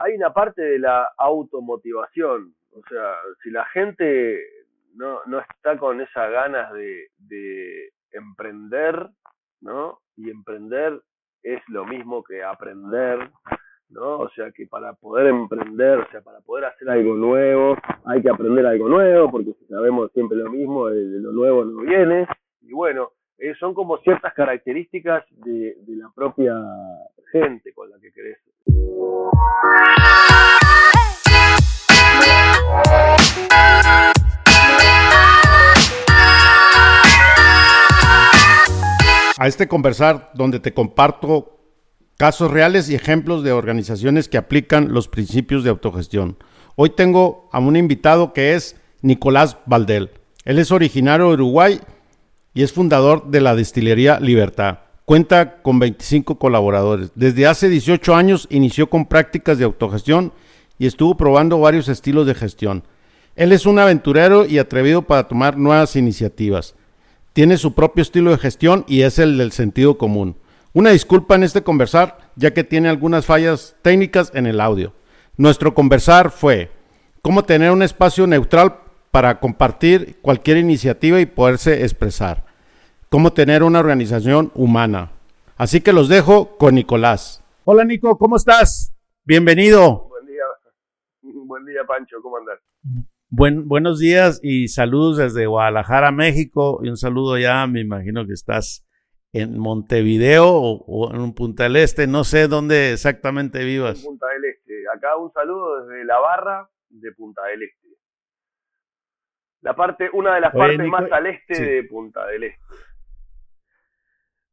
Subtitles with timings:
[0.00, 2.54] hay una parte de la automotivación.
[2.72, 4.40] O sea, si la gente
[4.94, 9.08] no, no está con esas ganas de, de emprender,
[9.60, 10.00] ¿no?
[10.16, 11.00] Y emprender
[11.42, 13.30] es lo mismo que aprender,
[13.88, 14.18] ¿no?
[14.18, 18.30] O sea que para poder emprender, o sea, para poder hacer algo nuevo, hay que
[18.30, 22.26] aprender algo nuevo, porque si sabemos siempre lo mismo, de lo nuevo no viene.
[22.62, 26.54] Y bueno, eh, son como ciertas características de, de la propia
[27.32, 28.38] gente con la que querés.
[39.38, 41.56] A este conversar donde te comparto
[42.18, 46.36] casos reales y ejemplos de organizaciones que aplican los principios de autogestión.
[46.76, 50.10] Hoy tengo a un invitado que es Nicolás Valdel.
[50.44, 51.80] Él es originario de Uruguay
[52.54, 54.78] y es fundador de la destilería Libertad.
[55.04, 57.10] Cuenta con 25 colaboradores.
[57.14, 60.32] Desde hace 18 años inició con prácticas de autogestión
[60.78, 62.84] y estuvo probando varios estilos de gestión.
[63.36, 66.74] Él es un aventurero y atrevido para tomar nuevas iniciativas.
[67.32, 70.36] Tiene su propio estilo de gestión y es el del sentido común.
[70.72, 74.92] Una disculpa en este conversar, ya que tiene algunas fallas técnicas en el audio.
[75.36, 76.70] Nuestro conversar fue
[77.22, 78.76] cómo tener un espacio neutral
[79.10, 82.44] para compartir cualquier iniciativa y poderse expresar.
[83.08, 85.10] Cómo tener una organización humana.
[85.56, 87.42] Así que los dejo con Nicolás.
[87.64, 88.94] Hola Nico, ¿cómo estás?
[89.24, 90.08] Bienvenido.
[90.08, 90.44] Buen día,
[91.22, 92.60] buen día Pancho, ¿cómo andas?
[93.28, 96.80] Buen, buenos días y saludos desde Guadalajara, México.
[96.82, 98.84] Y un saludo ya, me imagino que estás
[99.32, 103.98] en Montevideo o, en Punta del Este, no sé dónde exactamente vivas.
[104.00, 104.72] En Punta del Este.
[104.94, 107.79] Acá un saludo desde la barra de Punta del Este.
[109.62, 112.60] La parte, una de las partes más al este de Punta del Este.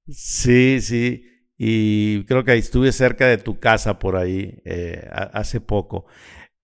[0.09, 1.23] Sí, sí.
[1.57, 6.05] Y creo que estuve cerca de tu casa por ahí eh, hace poco.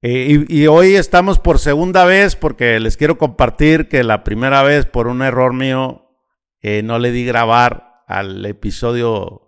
[0.02, 4.62] Eh, y, y, hoy estamos por segunda vez porque les quiero compartir que la primera
[4.62, 6.04] vez por un error mío
[6.62, 9.48] eh, no le di grabar al episodio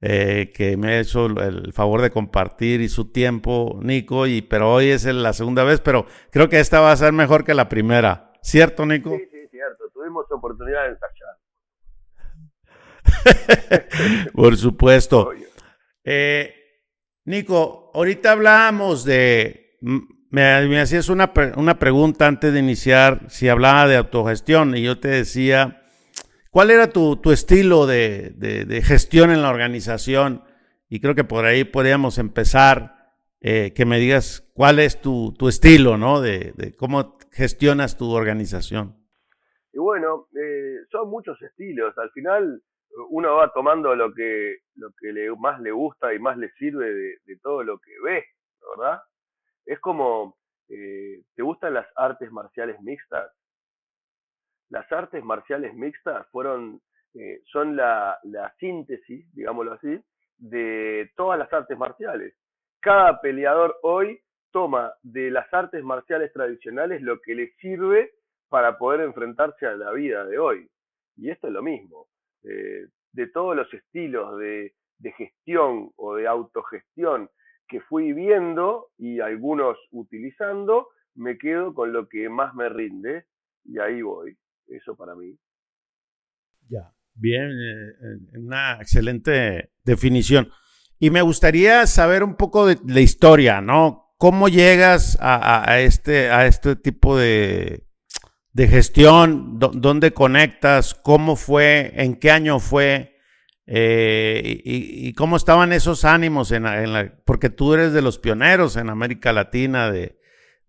[0.00, 4.72] eh, que me ha hecho el favor de compartir y su tiempo, Nico, y, pero
[4.72, 7.68] hoy es la segunda vez, pero creo que esta va a ser mejor que la
[7.68, 8.25] primera.
[8.46, 9.10] ¿Cierto, Nico?
[9.16, 9.84] Sí, sí, cierto.
[9.92, 11.36] Tuvimos oportunidad de ensayar.
[14.32, 15.32] Por supuesto.
[16.04, 16.54] Eh,
[17.24, 23.88] Nico, ahorita hablábamos de, me, me hacías una, una pregunta antes de iniciar, si hablaba
[23.88, 25.82] de autogestión, y yo te decía
[26.56, 30.42] ¿Cuál era tu, tu estilo de, de, gestión en la organización?
[30.88, 35.48] Y creo que por ahí podríamos empezar, eh, que me digas cuál es tu, tu
[35.48, 36.22] estilo, ¿no?
[36.22, 38.96] De, de, cómo gestionas tu organización.
[39.72, 41.96] Y bueno, eh, son muchos estilos.
[41.98, 42.62] Al final
[43.10, 46.92] uno va tomando lo que, lo que le, más le gusta y más le sirve
[46.92, 48.24] de, todo lo que ve,
[48.76, 49.00] ¿verdad?
[49.66, 50.38] Es como,
[50.68, 53.30] eh, ¿te gustan las artes marciales mixtas?
[54.68, 56.80] las artes marciales mixtas fueron,
[57.14, 60.00] eh, son la, la síntesis, digámoslo así,
[60.38, 62.34] de todas las artes marciales.
[62.80, 64.20] Cada peleador hoy
[64.56, 68.12] toma de las artes marciales tradicionales lo que le sirve
[68.48, 70.66] para poder enfrentarse a la vida de hoy.
[71.14, 72.06] Y esto es lo mismo.
[72.42, 74.72] Eh, de todos los estilos de,
[75.18, 77.28] gestión o de autogestión
[77.68, 83.26] que fui viendo y algunos utilizando, me quedo con lo que más me rinde
[83.62, 84.38] y ahí voy
[84.68, 85.36] eso para mí.
[86.66, 90.48] Ya, bien, eh, una excelente definición.
[90.98, 94.05] Y me gustaría saber un poco de la historia, ¿no?
[94.18, 97.86] ¿Cómo llegas a, este, a este tipo de,
[98.52, 99.58] de gestión?
[99.58, 100.94] ¿Dónde conectas?
[100.94, 101.92] ¿Cómo fue?
[101.94, 103.16] ¿En qué año fue?
[103.66, 106.52] Eh, y, cómo estaban esos ánimos?
[106.52, 110.18] En la, porque tú eres de los pioneros en América Latina de,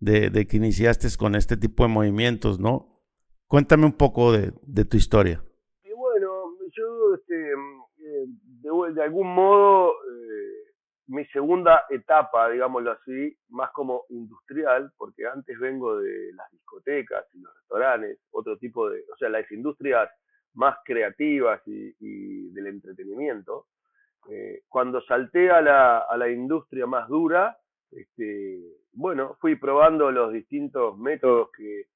[0.00, 3.00] de, que iniciaste con este tipo de movimientos, ¿no?
[3.46, 4.52] Cuéntame un poco de,
[4.84, 5.42] tu historia.
[5.84, 6.28] Y bueno,
[6.76, 8.26] yo este, eh,
[8.94, 9.92] de, algún modo,
[11.08, 17.40] mi segunda etapa, digámoslo así, más como industrial, porque antes vengo de las discotecas y
[17.40, 20.10] los restaurantes, otro tipo de, o sea, las industrias
[20.54, 23.66] más creativas y, del entretenimiento.
[24.30, 27.56] Eh, cuando salté a la, industria más dura,
[27.90, 28.60] este,
[28.92, 31.86] bueno, fui probando los distintos métodos que,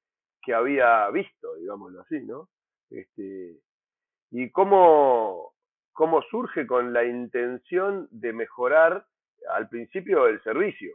[0.42, 2.48] que había visto, digámoslo así, ¿no?
[2.88, 3.58] Este,
[4.30, 5.51] y cómo,
[5.92, 9.06] cómo surge con la intención de mejorar
[9.50, 10.92] al principio el servicio,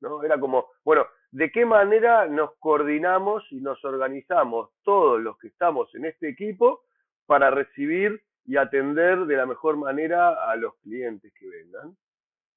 [0.00, 0.22] ¿no?
[0.22, 5.94] Era como, bueno, ¿de qué manera nos coordinamos y nos organizamos todos los que estamos
[5.94, 6.84] en este equipo
[7.26, 11.96] para recibir y atender de la mejor manera a los clientes que vengan?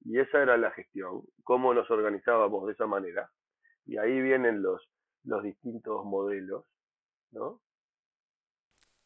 [0.04, 3.30] Y esa era la gestión, cómo nos organizábamos de esa manera.
[3.86, 4.82] Y ahí vienen los,
[5.24, 6.66] los distintos modelos,
[7.32, 7.60] ¿no?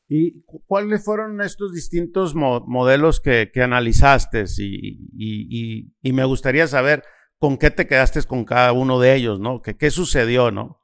[0.07, 4.45] ¿Y cuáles fueron estos distintos modelos que, analizaste?
[4.57, 7.03] Y, me gustaría saber
[7.39, 9.61] con qué te quedaste con cada uno de ellos, ¿no?
[9.61, 10.79] ¿Qué, qué sucedió, no?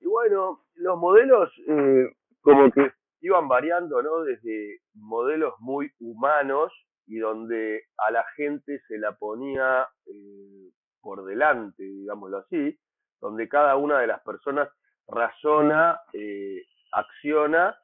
[0.00, 2.06] Y bueno, los modelos eh,
[2.40, 4.22] como que iban variando, ¿no?
[4.22, 6.72] Desde modelos muy humanos
[7.06, 12.78] y donde a la gente se la ponía eh, por delante, digámoslo así,
[13.20, 14.68] donde cada una de las personas
[15.08, 16.62] razona, eh,
[16.92, 17.76] acciona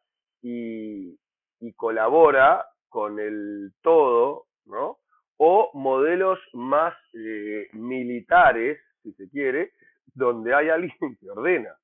[0.44, 1.19] y,
[1.76, 4.99] colabora con el todo, ¿no?
[5.38, 9.73] O modelos más eh, militares, si se quiere,
[10.14, 11.75] donde hay alguien que ordena.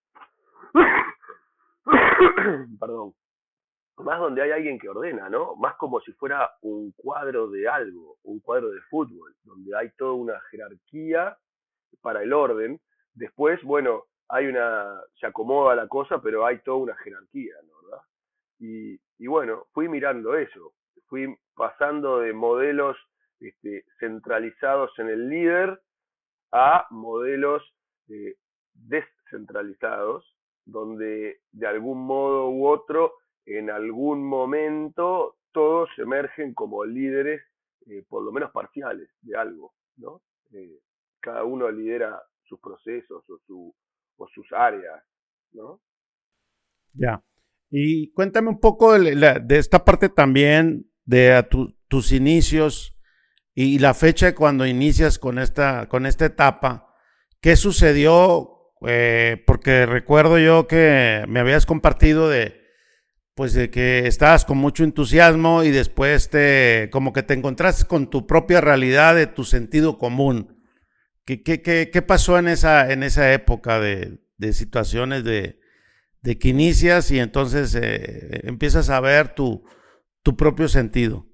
[2.78, 3.14] Perdón.
[3.96, 5.56] Más donde hay alguien que ordena, ¿no?
[5.56, 10.12] Más como si fuera un cuadro de algo, un cuadro de fútbol, donde hay toda
[10.12, 11.36] una jerarquía
[12.00, 12.80] para el orden.
[13.12, 17.82] Después, bueno, hay una, se acomoda la cosa, pero hay toda una jerarquía, ¿no?
[17.82, 18.04] ¿verdad?
[18.60, 20.74] Y, bueno, fui mirando eso,
[21.06, 22.96] fui pasando de modelos
[23.40, 25.80] este, centralizados en el líder
[26.52, 27.62] a modelos
[28.08, 28.36] eh,
[28.74, 30.36] descentralizados,
[30.66, 33.14] donde de algún modo u otro,
[33.46, 37.42] en algún momento, todos emergen como líderes,
[37.86, 40.20] eh, por lo menos parciales, de algo, ¿no?
[40.52, 40.80] Eh,
[41.20, 43.74] cada uno lidera sus procesos o, su,
[44.16, 45.02] o sus áreas,
[45.52, 45.80] ¿no?
[46.92, 47.22] Ya.
[47.70, 51.46] Y cuéntame un poco de, esta parte también de
[51.88, 52.96] tus inicios
[53.54, 56.94] y la fecha cuando inicias con esta, con esta etapa.
[57.40, 58.56] ¿Qué sucedió?
[58.86, 62.60] Eh, porque recuerdo yo que me habías compartido de,
[63.34, 68.08] pues de que estabas con mucho entusiasmo y después te, como que te encontraste con
[68.08, 70.56] tu propia realidad de tu sentido común.
[71.24, 75.59] ¿Qué, qué, qué, pasó en esa, en esa época de, de situaciones de,
[76.22, 79.64] de que inicias y entonces eh, empiezas a ver tu,
[80.22, 81.26] tu propio sentido?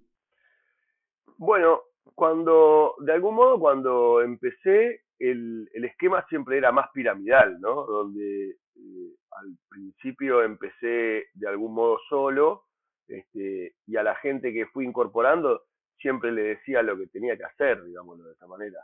[1.39, 1.81] Bueno,
[2.15, 7.85] cuando, de algún modo, cuando empecé, el, el esquema siempre era más piramidal, ¿no?
[7.87, 12.65] Donde eh, al principio empecé de algún modo solo,
[13.09, 15.63] este, y a la gente que fui incorporando
[15.99, 18.79] siempre le decía lo que tenía que hacer, digámoslo de esa manera.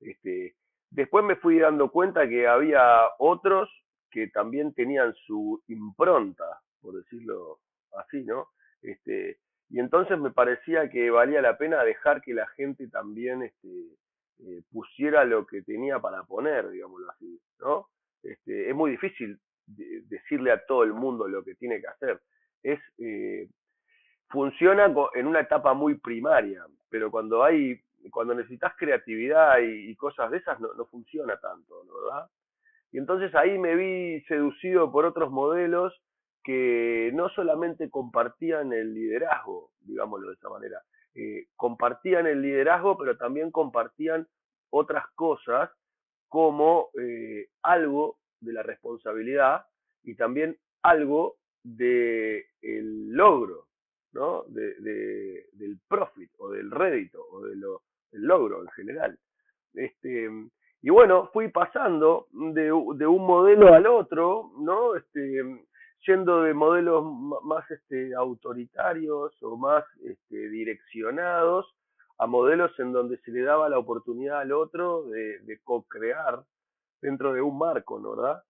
[0.00, 0.54] Este,
[0.90, 3.70] después me fui dando cuenta que había otros
[4.10, 7.60] que también tenían su impronta, por decirlo
[7.96, 8.48] así, ¿no?
[8.82, 9.38] Este,
[9.70, 13.68] y entonces me parecía que valía la pena dejar que la gente también este,
[14.40, 17.88] eh, pusiera lo que tenía para poner, digámoslo así, ¿no?
[18.22, 22.20] Este, es muy difícil decirle a todo el mundo lo que tiene que hacer.
[22.62, 23.48] Es, eh,
[24.30, 30.38] funciona en una etapa muy primaria, pero cuando hay, cuando necesitas creatividad y, cosas de
[30.38, 32.28] esas, no, no funciona tanto, ¿verdad?
[32.92, 35.92] Y entonces ahí me vi seducido por otros modelos
[36.42, 40.82] que no solamente compartían el liderazgo, digámoslo de esa manera,
[41.14, 44.26] eh, compartían el liderazgo, pero también compartían
[44.70, 45.70] otras cosas
[46.28, 49.66] como eh, algo de la responsabilidad
[50.02, 53.66] y también algo del el logro,
[54.12, 54.44] ¿no?
[54.44, 54.74] De,
[55.52, 57.60] del profit o del rédito o del
[58.12, 59.18] logro en general.
[59.74, 60.30] Este,
[60.80, 64.94] y bueno, fui pasando de, un modelo al otro, ¿no?
[64.94, 65.42] Este,
[66.06, 67.04] yendo de modelos
[67.42, 71.74] más este, autoritarios o más este, direccionados
[72.18, 76.44] a modelos en donde se le daba la oportunidad al otro de, co-crear
[77.00, 78.16] dentro de un marco, ¿no?
[78.16, 78.42] ¿verdad?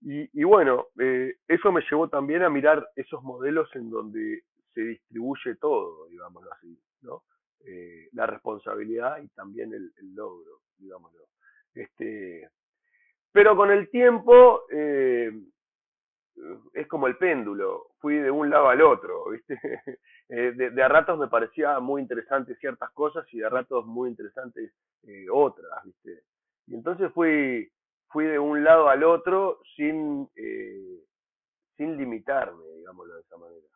[0.00, 4.42] Y, bueno, eh, eso me llevó también a mirar esos modelos en donde
[4.74, 7.22] se distribuye todo, digámoslo así, ¿no?
[7.66, 11.24] Eh, la responsabilidad y también el, el logro, digámoslo.
[11.74, 12.48] Este,
[13.34, 15.32] pero con el tiempo eh,
[16.72, 19.58] es como el péndulo, fui de un lado al otro, ¿viste?
[20.30, 24.08] Eh, de, a ratos me parecía muy interesante ciertas cosas y de a ratos muy
[24.08, 26.22] interesantes eh, otras, ¿viste?
[26.66, 27.70] Y entonces fui,
[28.08, 30.26] fui de un lado al otro sin,
[31.76, 33.66] sin limitarme, digámoslo de esa manera.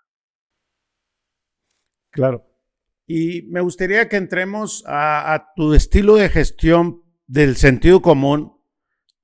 [2.13, 2.47] Claro.
[3.07, 8.59] Y me gustaría que entremos a, a tu estilo de gestión del sentido común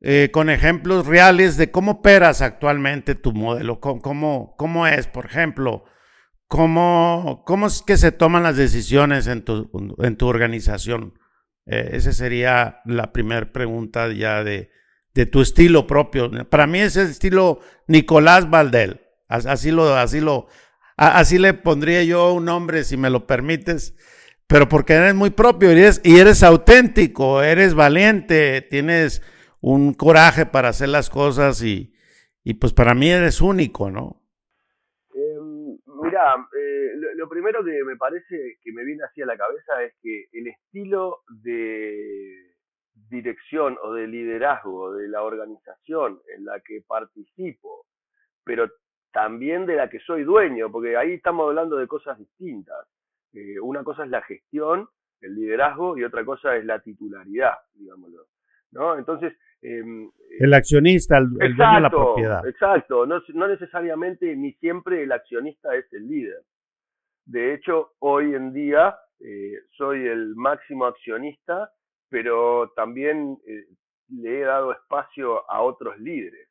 [0.01, 5.85] eh, con ejemplos reales de cómo operas actualmente tu modelo, cómo, cómo es, por ejemplo,
[6.47, 9.71] cómo, cómo es que se toman las decisiones en tu,
[10.03, 11.19] en tu organización.
[11.65, 14.71] Eh, esa sería la primera pregunta ya de,
[15.15, 16.31] de, tu estilo propio.
[16.51, 19.01] Para mí es el estilo Nicolás Valdel.
[19.27, 20.49] Así lo, así lo,
[20.99, 23.95] así le pondría yo un nombre, si me lo permites.
[24.47, 29.23] Pero porque eres muy propio y eres, y eres auténtico, eres valiente, tienes
[29.61, 31.95] un coraje para hacer las cosas y,
[32.61, 34.21] pues para mí eres único, ¿no?
[35.15, 39.83] Em, mira, eh, lo, primero que me parece que me viene así a la cabeza
[39.83, 42.53] es que el estilo de
[43.09, 47.87] dirección o de liderazgo de la organización en la que participo,
[48.45, 48.71] pero
[49.13, 52.87] también de la que soy dueño, porque ahí estamos hablando de cosas distintas.
[53.35, 54.89] Eh, una cosa es la gestión,
[55.21, 58.27] el liderazgo, y otra cosa es la titularidad, digámoslo.
[58.73, 58.97] ¿no?
[58.97, 59.35] Entonces...
[59.63, 62.47] Em, el accionista, el, dueño de la propiedad.
[62.47, 66.43] Exacto, no, no necesariamente ni siempre el accionista es el líder.
[67.25, 71.71] De hecho, hoy en día eh, soy el máximo accionista,
[72.11, 73.65] pero también eh,
[74.09, 76.49] le he dado espacio a otros líderes.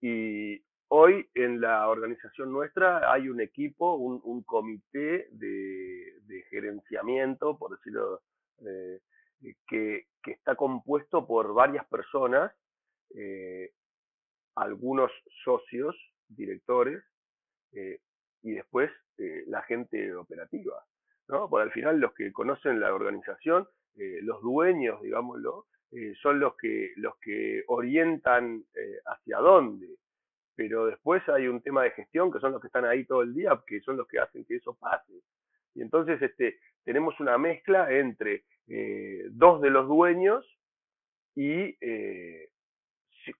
[0.00, 8.22] Y hoy en la organización nuestra hay un equipo, un, comité de, gerenciamiento, por decirlo,
[8.64, 9.00] eh,
[9.66, 12.52] que, está compuesto por varias personas,
[13.14, 13.72] eh,
[14.56, 15.10] algunos
[15.42, 15.96] socios,
[16.28, 17.02] directores,
[17.72, 18.00] eh,
[18.42, 18.90] y después
[19.46, 20.84] la gente operativa.
[21.28, 21.48] ¿no?
[21.48, 23.66] Por al final los que conocen la organización,
[23.96, 25.66] los dueños, digámoslo,
[26.22, 28.64] son los que, los que orientan
[29.06, 29.88] hacia dónde
[30.58, 33.32] pero después hay un tema de gestión que son los que están ahí todo el
[33.32, 35.12] día, que son los que hacen que eso pase.
[35.72, 40.44] Y entonces este, tenemos una mezcla entre eh, dos de los dueños
[41.36, 42.50] y eh,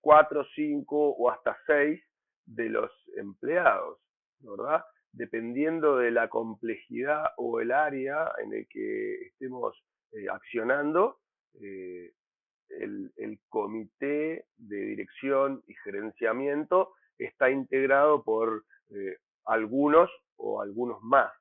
[0.01, 2.01] cuatro, cinco o hasta seis
[2.47, 3.99] de los empleados,
[4.39, 4.85] ¿verdad?
[5.11, 9.77] Dependiendo de la complejidad o el área en el que estemos
[10.13, 11.19] eh, accionando,
[11.61, 21.33] el, el, comité de dirección y gerenciamiento está integrado por eh, algunos o algunos más,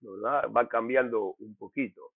[0.00, 0.50] ¿verdad?
[0.54, 2.12] Va cambiando un poquito.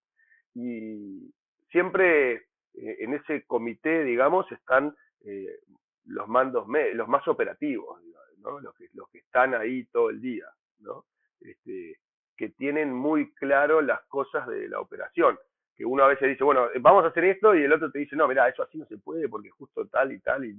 [0.54, 1.32] Y
[1.70, 2.34] siempre
[2.74, 4.94] eh, en ese comité, digamos, están
[5.24, 5.58] eh,
[6.04, 8.00] los mandos, los más operativos,
[8.38, 8.60] ¿no?
[8.60, 10.46] los, que, están ahí todo el día,
[10.80, 11.04] ¿no?
[11.40, 11.98] Este,
[12.36, 15.38] que tienen muy claro las cosas de la operación.
[15.74, 18.16] Que uno a veces dice, bueno, vamos a hacer esto, y el otro te dice,
[18.16, 20.56] no, mira, eso así no se puede porque justo tal y tal, y,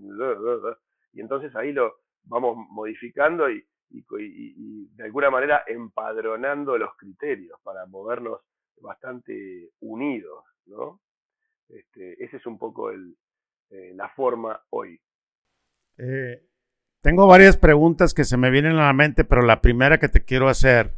[1.13, 8.41] y entonces ahí lo, vamos modificando y, de alguna manera empadronando los criterios para movernos
[8.81, 10.99] bastante unidos, ¿no?
[11.69, 13.15] Este, esa es un poco el,
[13.69, 14.99] eh, la forma hoy.
[15.97, 16.47] Eh,
[17.01, 20.23] tengo varias preguntas que se me vienen a la mente, pero la primera que te
[20.23, 20.93] quiero hacer,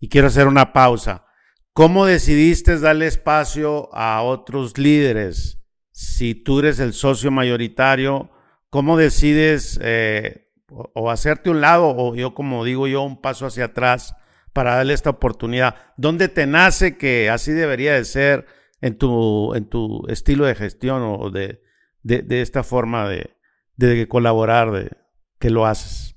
[0.00, 1.26] y quiero hacer una pausa.
[1.72, 5.62] ¿Cómo decidiste darle espacio a otros líderes?
[5.92, 8.30] Si tú eres el socio mayoritario,
[8.70, 13.66] ¿cómo decides eh, o, hacerte un lado o yo como digo yo un paso hacia
[13.66, 14.14] atrás
[14.52, 15.76] para darle esta oportunidad.
[15.96, 18.46] ¿Dónde te nace que así debería de ser
[18.80, 21.62] en tu, en tu estilo de gestión o de,
[22.02, 23.30] de, esta forma de,
[23.76, 24.90] de, colaborar, de
[25.38, 26.16] que lo haces?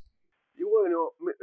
[0.56, 1.34] Y bueno, eh,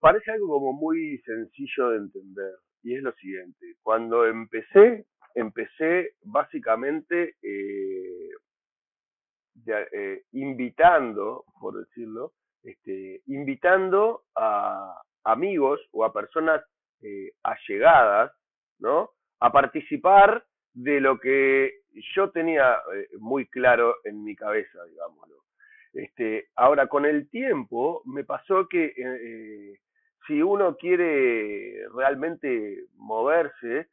[0.00, 2.52] parece algo como muy sencillo de entender
[2.82, 3.76] y es lo siguiente.
[3.82, 8.30] Cuando empecé, empecé básicamente eh,
[9.66, 16.62] eh, invitando, por decirlo, este, invitando a amigos o a personas
[17.02, 18.32] eh, allegadas,
[18.78, 19.10] ¿no?
[19.40, 21.80] A participar de lo que
[22.14, 25.36] yo tenía eh, muy claro en mi cabeza, digámoslo.
[25.92, 29.78] Este, ahora, con el tiempo, me pasó que eh,
[30.26, 33.88] si uno quiere realmente moverse,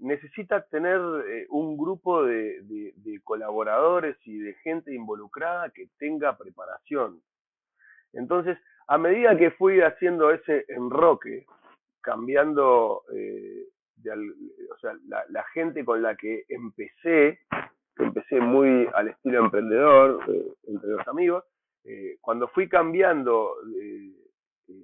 [0.00, 1.00] necesita tener
[1.48, 2.60] un grupo de,
[3.24, 7.22] colaboradores y de gente involucrada que tenga preparación.
[8.12, 11.46] Entonces, a medida que fui haciendo ese enroque,
[12.00, 13.68] cambiando, eh,
[14.04, 17.40] o sea, la, gente con la que empecé,
[17.96, 21.44] que empecé muy al estilo emprendedor, eh, entre los amigos,
[21.84, 23.54] eh, cuando fui cambiando,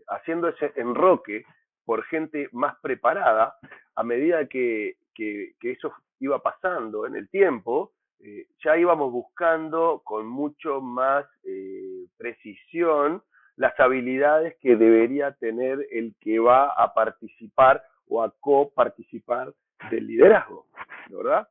[0.08, 1.44] haciendo ese enroque
[1.84, 3.54] por gente más preparada,
[3.94, 10.26] a medida que, que eso iba pasando en el tiempo, eh, ya íbamos buscando con
[10.26, 13.22] mucho más eh, precisión
[13.56, 19.52] las habilidades que debería tener el que va a participar o a coparticipar
[19.90, 20.66] del liderazgo,
[21.10, 21.46] ¿verdad?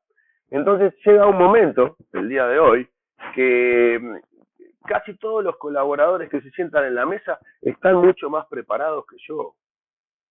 [0.49, 2.89] Entonces llega un momento, el día de hoy,
[3.33, 8.45] que mm, casi todos los colaboradores que se sientan en la mesa están mucho más
[8.47, 9.55] preparados que yo.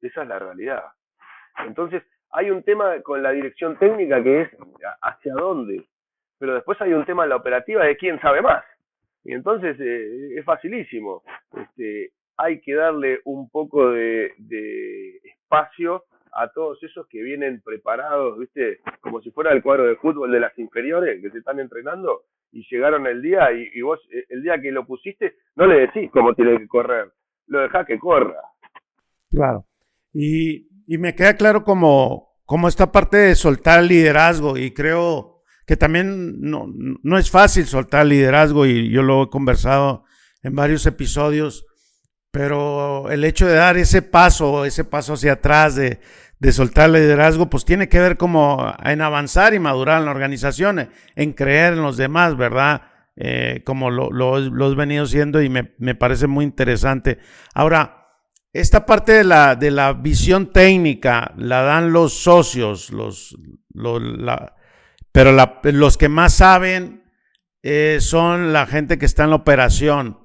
[0.03, 0.85] Esa es la realidad.
[1.67, 4.51] Entonces, hay un tema con la dirección técnica que es
[5.01, 5.87] hacia dónde
[6.39, 8.65] pero después hay un tema en la operativa de quién sabe más.
[9.25, 11.23] Y entonces eh, es facilísimo.
[11.57, 14.33] Este, hay que darle un poco de,
[15.25, 18.81] espacio a todos esos que vienen preparados, ¿viste?
[19.01, 22.67] Como si fuera el cuadro de fútbol de las inferiores que se están entrenando y
[22.71, 26.35] llegaron el día y, vos eh, el día que lo pusiste no le decís cómo
[26.35, 27.11] tiene que correr,
[27.47, 28.41] lo dejás que corra.
[29.31, 29.65] Claro.
[30.13, 35.36] Y, y me queda claro como, como esta parte de soltar el liderazgo y creo
[35.67, 36.67] que también no,
[37.03, 40.05] no es fácil soltar liderazgo y yo lo he conversado
[40.43, 41.67] en varios episodios,
[42.31, 46.01] pero el hecho de dar ese paso, ese paso hacia atrás, de,
[46.39, 50.91] de soltar liderazgo, pues tiene que ver como en avanzar y madurar en la organización,
[51.15, 52.83] en creer en los demás, ¿verdad?
[53.17, 57.19] Eh, como lo, lo, lo, he venido siendo y me, me, parece muy interesante.
[57.55, 58.09] Ahora,
[58.53, 63.35] esta parte de la, de la visión técnica la dan los socios, los,
[63.73, 64.56] los la,
[65.17, 65.33] pero
[65.63, 67.03] los que más saben
[67.63, 70.19] eh, son la gente que está en la operación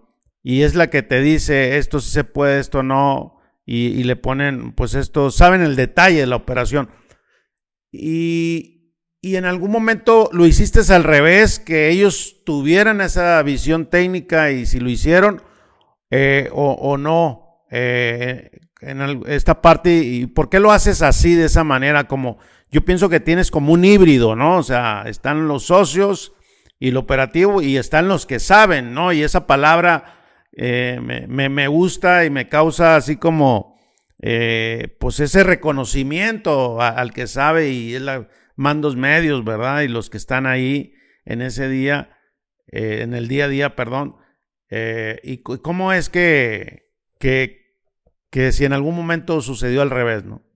[0.44, 4.74] y es la que te dice esto sí se puede, esto no, y, le ponen,
[4.74, 6.90] pues esto, saben el detalle de la operación.
[7.90, 14.52] Y, y, en algún momento lo hiciste al revés, que ellos tuvieran esa visión técnica
[14.52, 15.42] y si lo hicieron
[16.10, 17.64] eh, o, o, no.
[17.72, 22.10] Eh, en esta parte, ¿y por qué lo haces así, de esa manera?
[22.10, 22.40] Como
[22.72, 24.58] yo pienso que tienes como un híbrido, ¿no?
[24.58, 26.34] O sea, están los socios
[26.80, 29.12] y el operativo y están los que saben, ¿no?
[29.12, 30.22] Y esa palabra
[30.54, 33.78] eh, me, me, gusta y me causa así como,
[34.22, 39.82] eh, pues ese reconocimiento al que sabe y es la mandos medios, ¿verdad?
[39.82, 40.94] Y los que están ahí
[41.26, 42.18] en ese día,
[42.68, 44.16] eh, en el día a día, perdón.
[45.24, 47.76] ¿Y cómo es que, que,
[48.30, 50.50] que si en algún momento sucedió al revés, ¿no?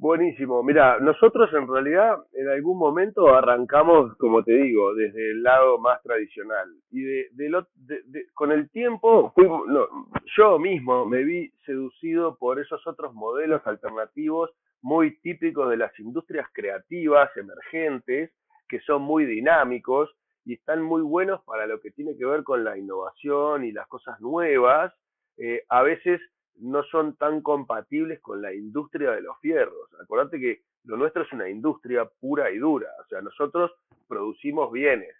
[0.00, 0.62] Buenísimo.
[0.62, 6.00] Mira, nosotros en realidad en algún momento arrancamos, como te digo, desde el lado más
[6.04, 6.68] tradicional.
[6.92, 9.34] Y de, de, con el tiempo,
[10.36, 14.50] yo mismo me vi seducido por esos otros modelos alternativos
[14.82, 18.30] muy típicos de las industrias creativas, emergentes,
[18.68, 20.14] que son muy dinámicos
[20.44, 23.88] y están muy buenos para lo que tiene que ver con la innovación y las
[23.88, 24.94] cosas nuevas.
[25.38, 26.20] Eh, a veces
[26.60, 29.88] no son tan compatibles con la industria de los fierros.
[30.00, 33.72] Acordate que lo nuestro es una industria pura y dura, o sea, nosotros
[34.06, 35.14] producimos bienes,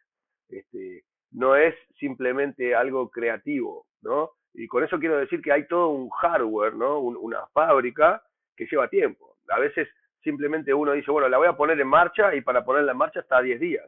[0.49, 4.31] este, no es simplemente algo creativo, ¿no?
[4.55, 7.01] Y con eso quiero decir que hay todo un hardware, ¿no?
[7.01, 8.23] una fábrica
[8.57, 9.37] que lleva tiempo.
[9.49, 9.89] A veces
[10.23, 13.21] simplemente uno dice, bueno, la voy a poner en marcha y para ponerla en marcha
[13.21, 13.87] está 10 días.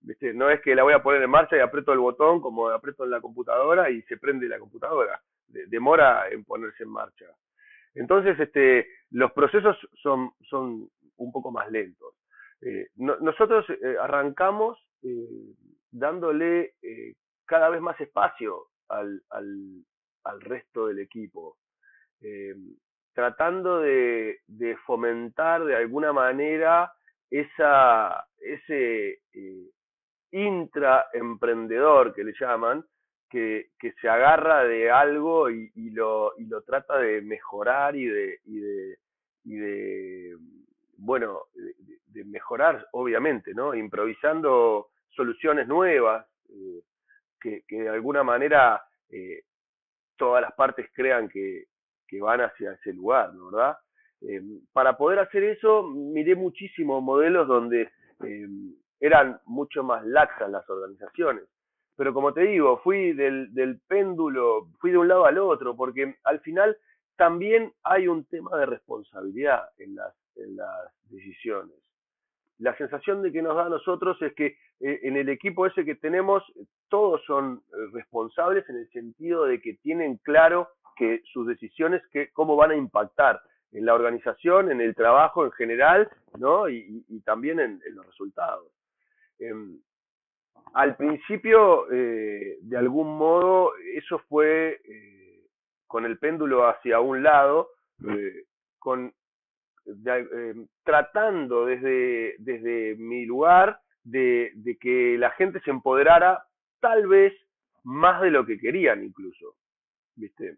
[0.00, 0.32] ¿Viste?
[0.32, 3.04] No es que la voy a poner en marcha y aprieto el botón como aprieto
[3.04, 5.20] en la computadora y se prende la computadora
[5.68, 7.26] demora en ponerse en marcha.
[7.94, 10.32] Entonces, este, los procesos son,
[11.16, 12.14] un poco más lentos.
[12.60, 15.54] Eh, nosotros eh, arrancamos eh,
[15.90, 16.74] dándole
[17.44, 19.22] cada vez más espacio al,
[20.40, 21.58] resto del equipo,
[23.12, 26.92] tratando de, de, fomentar de alguna manera
[27.30, 29.20] esa, ese
[30.30, 32.84] intraemprendedor que le llaman,
[33.32, 38.58] que, se agarra de algo y, lo, y, lo, trata de mejorar y de, y
[38.58, 38.98] de,
[39.44, 40.36] y de
[40.98, 41.44] bueno,
[42.08, 43.74] de, mejorar, obviamente, ¿no?
[43.74, 46.82] Improvisando soluciones nuevas eh,
[47.40, 49.42] que, de alguna manera eh,
[50.16, 51.64] todas las partes crean que,
[52.06, 53.50] que, van hacia ese lugar, ¿no?
[53.50, 53.78] ¿verdad?
[54.20, 54.42] Eh,
[54.72, 57.90] para poder hacer eso, miré muchísimos modelos donde
[59.00, 61.44] eran mucho más laxas las organizaciones
[61.96, 66.16] pero como te digo, fui del, del péndulo, fui de un lado al otro, porque
[66.24, 66.76] al final
[67.16, 71.76] también hay un tema de responsabilidad en las, en las decisiones.
[72.58, 75.84] La sensación de que nos da a nosotros es que eh, en el equipo ese
[75.84, 76.42] que tenemos,
[76.88, 82.30] todos son eh, responsables en el sentido de que tienen claro que sus decisiones, que,
[82.32, 83.40] cómo van a impactar
[83.72, 86.68] en la organización, en el trabajo en general, ¿no?
[86.68, 88.70] y, y, también en, los resultados.
[89.38, 89.78] Em,
[90.74, 95.46] al principio, eh, de algún modo, eso fue eh,
[95.86, 97.70] con el péndulo hacia un lado,
[98.08, 98.44] eh,
[98.78, 99.12] con,
[100.82, 106.44] tratando desde, desde mi lugar de, de, que la gente se empoderara
[106.80, 107.34] tal vez
[107.84, 109.56] más de lo que querían incluso.
[110.16, 110.56] ¿viste?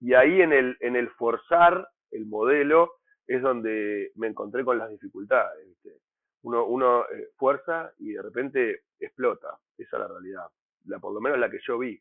[0.00, 2.92] Y ahí en el, en el forzar el modelo
[3.26, 5.66] es donde me encontré con las dificultades.
[5.66, 5.98] ¿viste?
[6.42, 7.04] Uno, uno
[7.36, 9.58] fuerza y de repente explota.
[9.76, 10.46] Esa es la realidad,
[10.86, 12.00] la, por lo menos la que yo vi.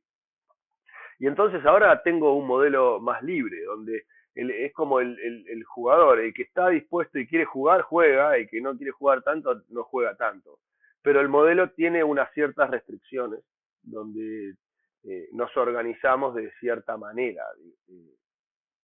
[1.20, 6.44] Y entonces ahora tengo un modelo más libre, donde es como el, jugador, el que
[6.44, 10.60] está dispuesto y quiere jugar, juega, el que no quiere jugar tanto, no juega tanto.
[11.02, 13.44] Pero el modelo tiene unas ciertas restricciones,
[13.82, 14.54] donde
[15.04, 17.44] eh, nos organizamos de cierta manera.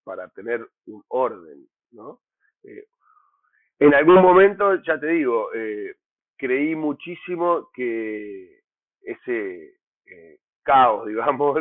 [0.04, 2.20] para tener un orden, ¿no?
[2.63, 2.86] Eh,
[3.86, 5.96] en algún momento, ya te digo, eh,
[6.38, 8.62] creí muchísimo que
[9.02, 11.60] ese eh, caos, digamos,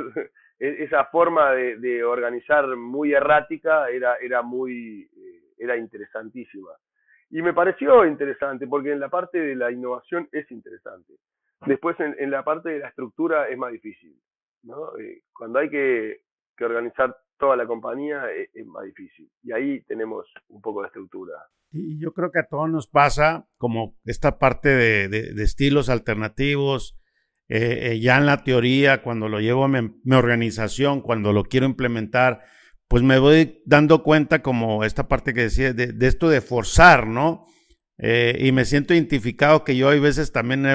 [0.59, 5.09] e-, esa forma de, organizar muy errática era, era muy,
[5.59, 6.71] era interesantísima.
[7.31, 11.15] Y me pareció interesante porque en la parte de la innovación es interesante.
[11.65, 14.15] Después en, la parte de la estructura es más difícil.
[14.65, 14.99] ¿no?
[14.99, 16.21] Eh, cuando hay que,
[16.61, 19.29] organizar toda la compañía eh, es, más difícil.
[19.43, 21.35] Y ahí tenemos un poco de estructura.
[21.73, 26.97] Y yo creo que a todos nos pasa como esta parte de, estilos alternativos,
[27.49, 32.45] eh, ya en la teoría, cuando lo llevo a mi organización, cuando lo quiero implementar,
[32.93, 37.47] pues me voy dando cuenta como esta parte que decía, de, esto de forzar, ¿no?
[37.97, 40.67] Eh, y me siento identificado que yo hay veces también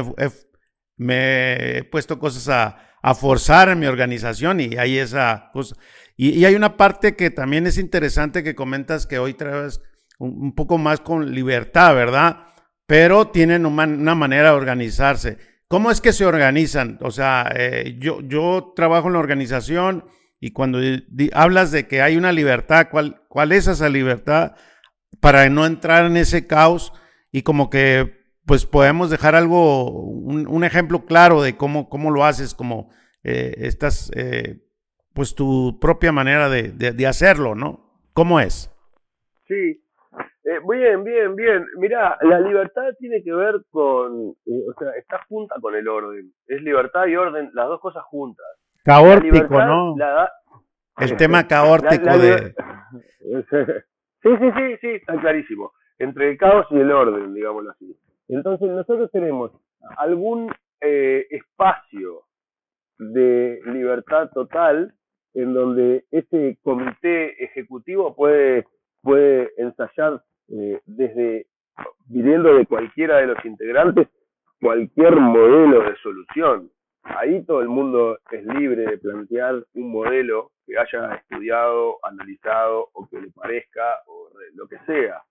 [0.97, 5.77] me he puesto cosas a, forzar en mi organización y hay esa cosa.
[6.17, 9.81] Y, hay una parte que también es interesante que comentas que hoy traes
[10.17, 12.47] un, poco más con libertad, ¿verdad?
[12.87, 15.37] Pero tienen una, manera de organizarse.
[15.67, 16.97] ¿Cómo es que se organizan?
[17.01, 20.05] O sea, eh, yo, yo trabajo en la organización
[20.39, 20.79] y cuando
[21.33, 24.55] hablas de que hay una libertad, ¿cuál, ¿cuál es esa libertad
[25.19, 26.93] para no entrar en ese caos?
[27.31, 32.53] Y como que pues podemos dejar algo, un, ejemplo claro de cómo, cómo lo haces,
[32.53, 32.89] como
[33.23, 34.63] eh, estás, eh,
[35.17, 37.79] pues tu propia manera de, de, hacerlo, ¿no?
[38.13, 38.71] ¿Cómo es?
[39.47, 39.81] Sí,
[40.43, 41.65] eh, bien, bien, bien.
[41.79, 46.31] Mira, la libertad tiene que ver con, o sea, está junta con el orden.
[46.45, 48.45] Es libertad y orden, las dos cosas juntas.
[48.83, 49.95] Caórtico, ¿no?
[50.99, 52.53] el tema caórtico de...
[54.21, 55.71] Sí, sí, sí, sí, está clarísimo.
[55.97, 57.97] Entre el caos y el orden, digámoslo así.
[58.27, 59.51] Entonces nosotros tenemos
[59.97, 60.51] algún
[60.81, 62.23] eh, espacio
[62.99, 64.93] de libertad total
[65.37, 68.65] en donde ese comité ejecutivo puede,
[69.03, 71.45] puede ensayar eh, desde,
[72.07, 74.07] viniendo de cualquiera de los integrantes,
[74.59, 76.71] cualquier modelo de solución.
[77.03, 83.07] Ahí todo el mundo es libre de plantear un modelo que haya estudiado, analizado o
[83.07, 85.21] que le parezca o lo que sea.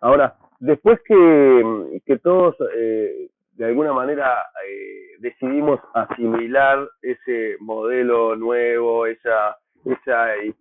[0.00, 9.04] Ahora, después que, que todos eh, de alguna manera eh, decidimos asimilar ese modelo nuevo,
[9.04, 10.54] esa, esa, eh,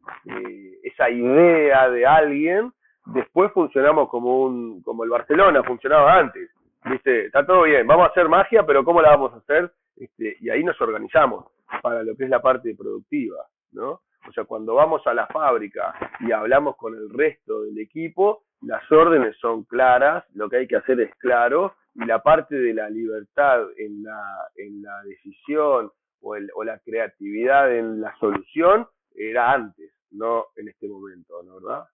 [0.82, 2.74] esa idea de alguien,
[3.06, 6.50] después funcionamos como un como el Barcelona funcionaba antes.
[6.86, 7.26] ¿Viste?
[7.28, 9.72] Está todo bien, vamos a hacer magia, pero ¿cómo la vamos a hacer?
[9.96, 11.46] Este, y ahí nos organizamos
[11.84, 14.02] para lo que es la parte productiva, ¿no?
[14.28, 18.92] O sea, cuando vamos a la fábrica y hablamos con el resto del equipo, las
[18.92, 22.90] órdenes son claras, lo que hay que hacer es claro, y la parte de la
[22.90, 29.52] libertad en la, en la decisión o, el, o la creatividad en la solución era
[29.52, 31.86] antes, no en este momento, ¿no verdad?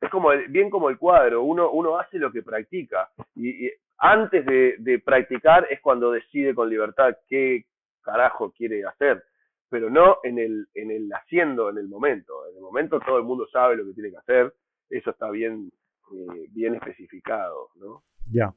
[0.00, 5.02] Es como bien como el cuadro, uno, uno hace lo que practica, y antes de,
[5.04, 7.66] practicar es cuando decide con libertad qué
[8.00, 9.22] carajo quiere hacer,
[9.68, 12.32] pero no en el, en el haciendo, en el momento.
[12.50, 14.54] En el momento todo el mundo sabe lo que tiene que hacer,
[14.88, 15.70] eso está bien,
[16.12, 18.02] eh, bien especificado, ¿no?
[18.32, 18.54] Ya.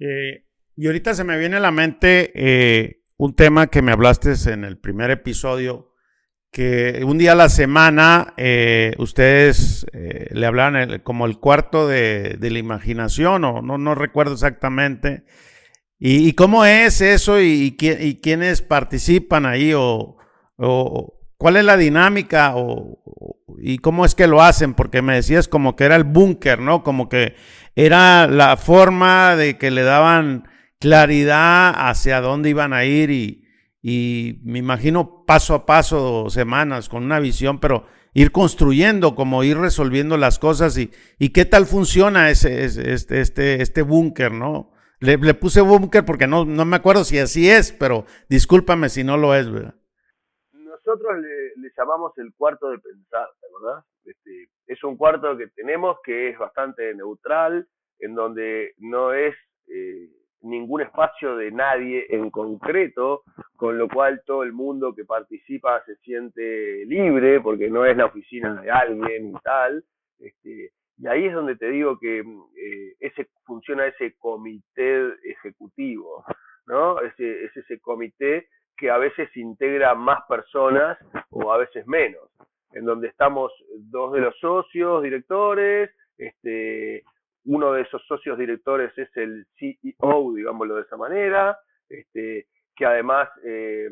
[0.00, 4.32] Eh, y ahorita se me viene a la mente eh, un tema que me hablaste
[4.50, 5.92] en el primer episodio,
[6.50, 12.58] que un día a la semana eh, ustedes le hablan como el cuarto de, la
[12.58, 15.24] imaginación, o no, no recuerdo exactamente.
[16.02, 20.16] ¿Y, cómo es eso y, y, quiénes participan ahí o,
[21.36, 23.02] cuál es la dinámica o,
[23.58, 24.72] y cómo es que lo hacen?
[24.72, 26.82] Porque me decías como que era el búnker, ¿no?
[26.82, 27.34] Como que
[27.74, 33.44] era la forma de que le daban claridad hacia dónde iban a ir y,
[33.82, 39.58] y me imagino paso a paso, semanas, con una visión, pero ir construyendo, como ir
[39.58, 44.72] resolviendo las cosas y, y qué tal funciona ese, este, este, este búnker, ¿no?
[44.98, 49.16] Le, puse búnker porque no, no me acuerdo si así es, pero discúlpame si no
[49.16, 49.74] lo es, ¿verdad?
[50.90, 53.28] Nosotros le, llamamos el cuarto de pensar,
[53.62, 53.84] ¿verdad?
[54.04, 57.64] Este, es un cuarto que tenemos que es bastante neutral,
[58.00, 59.36] en donde no es
[59.68, 60.08] eh,
[60.40, 63.22] ningún espacio de nadie en concreto,
[63.54, 68.06] con lo cual todo el mundo que participa se siente libre, porque no es la
[68.06, 69.84] oficina de alguien y tal.
[70.18, 76.24] Este, y ahí es donde te digo que eh, ese funciona ese comité ejecutivo,
[76.66, 77.00] ¿no?
[77.00, 78.48] Ese, es ese comité
[78.80, 82.30] que a veces integra más personas o a veces menos,
[82.72, 87.04] en donde estamos dos de los socios, directores, este,
[87.44, 91.58] uno de esos socios directores es el CEO, digámoslo de esa manera,
[91.90, 93.90] este, que además eh,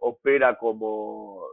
[0.00, 1.44] opera como,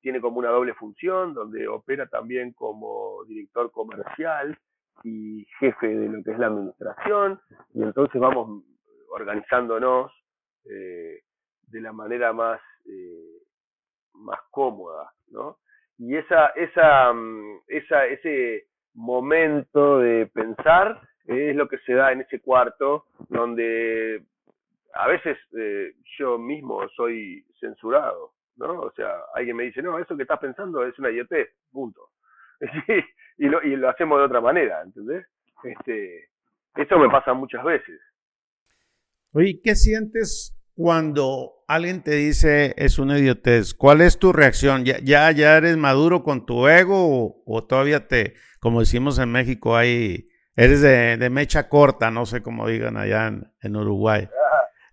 [0.00, 4.58] tiene como una doble función, donde opera también como director comercial
[5.02, 7.38] y jefe de lo que es la administración,
[7.74, 8.64] y entonces vamos
[9.10, 10.10] organizándonos
[10.70, 11.20] eh,
[11.74, 13.42] de la manera más, eh,
[14.14, 15.58] más cómoda, ¿no?
[15.98, 22.20] Y esa, esa, mm, esa, ese momento de pensar es lo que se da en
[22.20, 24.22] ese cuarto donde
[24.92, 28.82] a veces eh, yo mismo soy censurado, ¿no?
[28.82, 32.10] O sea, alguien me dice, no, eso que estás pensando es una idiotez, punto.
[33.38, 35.26] y, lo, y lo hacemos de otra manera, ¿entendés?
[35.64, 36.28] Este,
[36.76, 38.00] eso me pasa muchas veces.
[39.32, 43.74] Oye, ¿qué sientes cuando alguien te dice es una idiotez?
[43.74, 44.84] ¿Cuál es tu reacción?
[44.84, 49.76] ¿Ya, ya, ya eres maduro con tu ego o, todavía te, como decimos en México,
[49.76, 54.28] hay, eres de, mecha corta, no sé cómo digan allá en, Uruguay?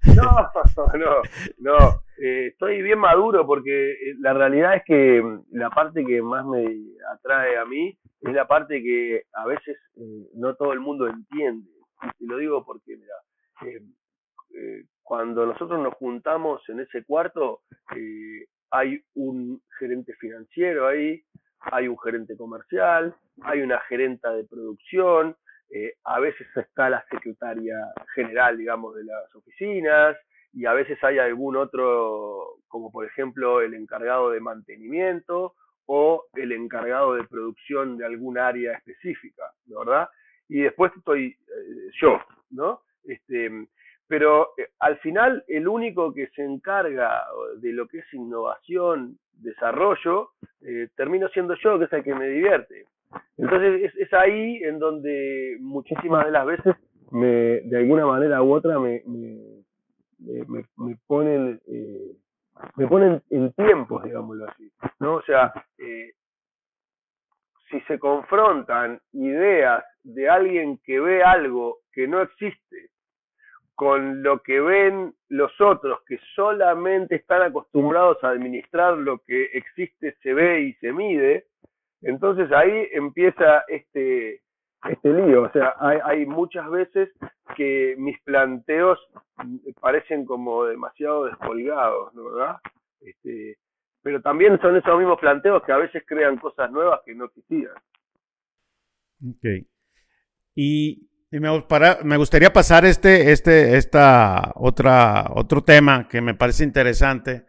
[0.15, 0.49] no,
[0.97, 1.21] no,
[1.59, 2.03] no.
[2.23, 6.45] Eh, estoy bien maduro porque eh, la realidad es que mm, la parte que más
[6.45, 6.65] me
[7.13, 11.67] atrae a mí es la parte que a veces eh, no todo el mundo entiende.
[12.19, 13.15] Y lo digo porque, mira,
[15.11, 17.63] cuando nosotros nos juntamos en ese cuarto,
[18.69, 21.21] hay un gerente financiero ahí,
[21.59, 25.35] hay un gerente comercial, hay una gerenta de producción,
[25.69, 27.75] eh, a veces está la secretaria
[28.15, 30.15] general, digamos, de las oficinas,
[30.53, 35.55] y a veces hay algún otro, como por ejemplo el encargado de mantenimiento
[35.87, 40.07] o el encargado de producción de algún área específica, ¿verdad?
[40.47, 42.17] Y después estoy eh, yo,
[42.49, 42.83] ¿no?
[43.03, 43.67] Este,
[44.11, 47.23] pero eh, al final el único que se encarga
[47.61, 50.31] de lo que es innovación, desarrollo,
[50.97, 52.87] termino siendo yo, que es el que me divierte.
[53.37, 56.75] Entonces es, ahí en donde muchísimas de las veces
[57.11, 59.63] me, de alguna manera u otra me, me,
[60.75, 62.11] me, ponen eh,
[62.75, 64.69] me ponen en tiempos, digámoslo así,
[64.99, 65.15] ¿no?
[65.15, 66.11] O sea, eh,
[67.69, 72.91] si se confrontan ideas de alguien que ve algo que no existe
[73.81, 80.15] con lo que ven los otros que solamente están acostumbrados a administrar lo que existe,
[80.21, 81.47] se ve y se mide,
[82.03, 84.43] entonces ahí empieza este,
[84.87, 85.41] este lío.
[85.41, 87.09] O sea, hay, muchas veces
[87.55, 88.99] que mis planteos
[89.79, 92.57] parecen como demasiado descolgados, ¿no verdad?
[92.99, 93.57] Este,
[94.03, 97.73] pero también son esos mismos planteos que a veces crean cosas nuevas que no existían.
[99.27, 99.65] Ok.
[100.53, 101.49] Y, me,
[102.03, 107.45] me, gustaría pasar este, este, esta otra, otro tema que me parece interesante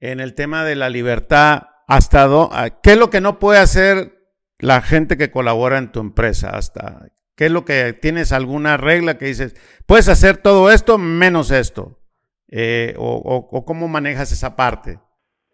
[0.00, 1.68] en el tema de la libertad.
[1.86, 4.16] Hasta qué es lo que no puede hacer
[4.58, 9.18] la gente que colabora en tu empresa, hasta qué es lo que tienes alguna regla
[9.18, 9.54] que dices,
[9.86, 12.00] puedes hacer todo esto menos esto,
[12.48, 14.98] eh, o, cómo manejas esa parte.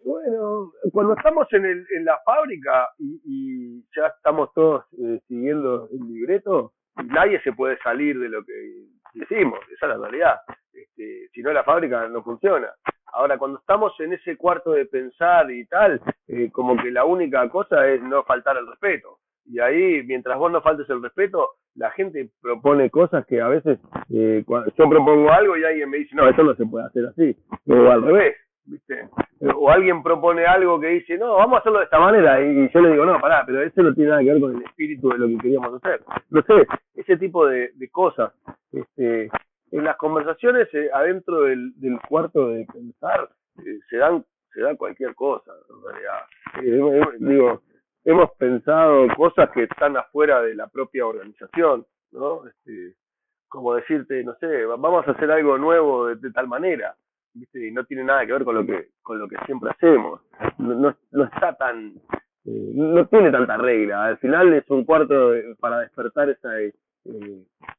[0.04, 6.72] Bueno, cuando estamos en, el, la fábrica y, ya estamos todos eh, siguiendo el libreto,
[6.96, 8.52] nadie se puede salir de lo que
[9.14, 10.40] decimos, esa es la realidad.
[10.72, 12.68] Este, si no, la fábrica no funciona.
[13.12, 17.46] Ahora, cuando estamos en ese cuarto de pensar y tal, eh, como que la única
[17.50, 19.18] cosa es no faltar al respeto.
[19.44, 23.78] Y ahí, mientras vos no faltes el respeto, la gente propone cosas que a veces
[24.10, 27.36] eh, yo propongo algo y alguien me dice, no, eso no se puede hacer así.
[27.66, 29.08] O al revés, ¿viste?
[29.56, 32.40] O alguien propone algo que dice, no, vamos a hacerlo de esta manera.
[32.40, 34.62] Y yo le digo, no, pará, pero eso no tiene nada que ver con el
[34.62, 36.02] espíritu de lo que queríamos hacer.
[36.30, 38.32] No sé, ese tipo de, cosas.
[38.72, 39.30] Este,
[39.72, 41.72] en las conversaciones eh, adentro del,
[42.08, 47.62] cuarto de pensar eh, se dan se da cualquier cosa en realidad eh, digo
[48.04, 52.94] hemos pensado cosas que están afuera de la propia organización no este,
[53.48, 56.94] como decirte no sé vamos a hacer algo nuevo de, tal manera
[57.34, 57.70] ¿viste?
[57.72, 60.20] no tiene nada que ver con lo que con lo que siempre hacemos
[60.58, 61.94] no, no, está tan
[62.44, 66.72] no tiene tanta regla al final es un cuarto para despertar esa eh,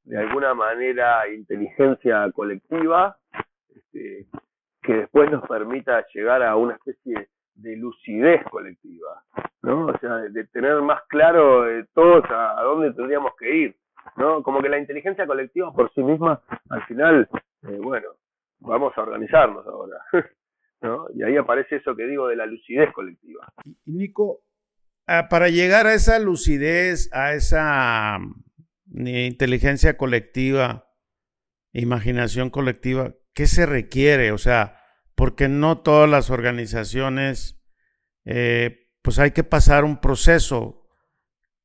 [0.05, 3.17] de alguna manera inteligencia colectiva
[3.75, 4.27] este,
[4.81, 9.23] que después nos permita llegar a una especie de lucidez colectiva,
[9.61, 9.85] ¿no?
[9.85, 13.75] O sea, de, tener más claro eh, todos a, dónde tendríamos que ir,
[14.17, 14.43] ¿no?
[14.43, 17.29] Como que la inteligencia colectiva por sí misma, al final,
[17.63, 18.09] eh, bueno,
[18.67, 19.97] vamos a organizarnos ahora,
[20.81, 21.07] ¿no?
[21.15, 23.47] Y ahí aparece eso que digo de la lucidez colectiva.
[23.85, 24.41] Y Nico,
[25.07, 28.19] ah, para llegar a esa lucidez, a esa
[28.87, 30.89] ni inteligencia colectiva,
[31.73, 34.31] imaginación colectiva, ¿qué se requiere?
[34.31, 34.79] O sea,
[35.15, 37.59] porque no todas las organizaciones,
[38.25, 40.87] eh, pues hay que pasar un proceso.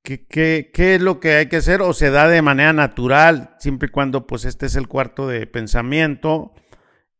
[0.03, 1.83] ¿Qué, ¿Qué, qué, es lo que hay que hacer?
[1.83, 5.47] ¿O se da de manera natural, siempre y cuando pues este es el cuarto de
[5.47, 6.55] pensamiento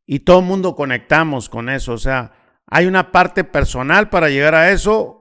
[0.09, 1.93] y todo el mundo conectamos con eso?
[1.93, 2.33] O sea,
[2.71, 5.15] ¿Hay una parte personal para llegar a eso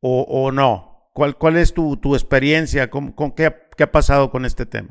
[0.00, 1.08] o, no?
[1.14, 2.90] ¿Cuál, ¿Cuál es tu, tu experiencia?
[2.90, 4.88] ¿Con, con qué, qué ha pasado con este tema?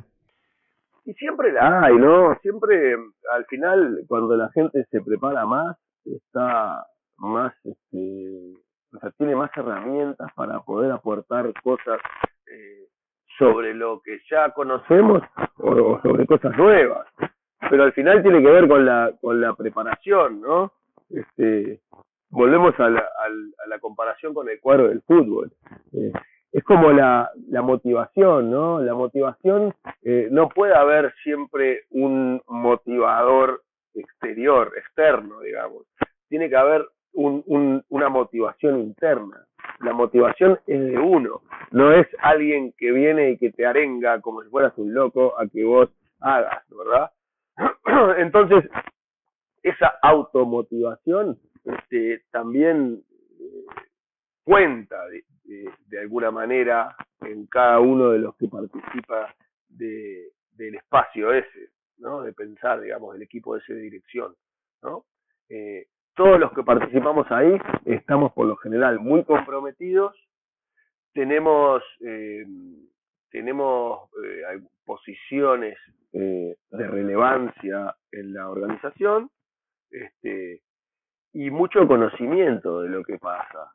[1.05, 2.35] Y siempre la hay, ¿no?
[2.41, 2.95] Siempre,
[3.31, 8.53] al final, cuando la gente se prepara más, está más, este,
[8.95, 11.99] o sea, tiene más herramientas para poder aportar cosas
[12.47, 12.87] eh,
[13.37, 15.21] sobre lo que ya conocemos
[15.57, 17.05] o, sobre cosas nuevas.
[17.69, 20.71] Pero al final tiene que ver con la, con la preparación, ¿no?
[21.09, 21.79] Este,
[22.29, 25.51] volvemos a la, a la comparación con el cuadro del fútbol.
[25.93, 26.11] Eh,
[26.51, 28.79] es como la, la, motivación, ¿no?
[28.79, 29.73] La motivación,
[30.03, 33.63] eh, no puede haber siempre un motivador
[33.95, 35.83] exterior, externo, digamos.
[36.29, 39.45] Tiene que haber un, un, una motivación interna.
[39.79, 44.43] La motivación es de uno, no es alguien que viene y que te arenga como
[44.43, 47.11] si fueras un loco a que vos hagas, ¿verdad?
[48.17, 48.69] Entonces,
[49.61, 53.03] esa automotivación este, también
[53.39, 53.65] eh,
[54.43, 55.23] cuenta de,
[55.99, 59.33] alguna manera en cada uno de los que participa
[59.69, 62.23] de, del espacio ese, ¿no?
[62.23, 64.35] De pensar, digamos, el equipo ese de dirección,
[64.81, 65.05] ¿no?
[65.49, 70.15] Eh, todos los que participamos ahí estamos por lo general muy comprometidos,
[71.13, 72.45] tenemos, eh,
[73.29, 75.77] tenemos eh, posiciones
[76.11, 79.31] de relevancia en la organización
[79.89, 80.61] este,
[81.33, 83.71] y mucho conocimiento de lo que pasa.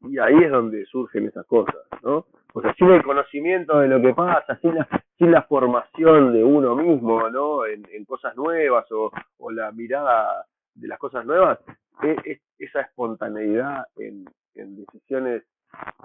[0.00, 2.26] Y ahí es donde surgen esas cosas, ¿no?
[2.54, 6.42] O sea, sin el conocimiento de lo que pasa, sin la, sin la formación de
[6.44, 7.64] uno mismo, ¿no?
[7.66, 10.44] En, cosas nuevas o, o, la mirada
[10.74, 11.58] de las cosas nuevas,
[12.02, 15.44] e, esa espontaneidad en, en decisiones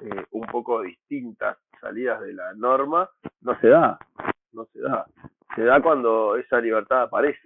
[0.01, 3.09] eh, un poco distintas, salidas de la norma,
[3.41, 3.99] no se da,
[4.57, 5.05] no se da.
[5.55, 7.39] Se da cuando esa libertad aparece.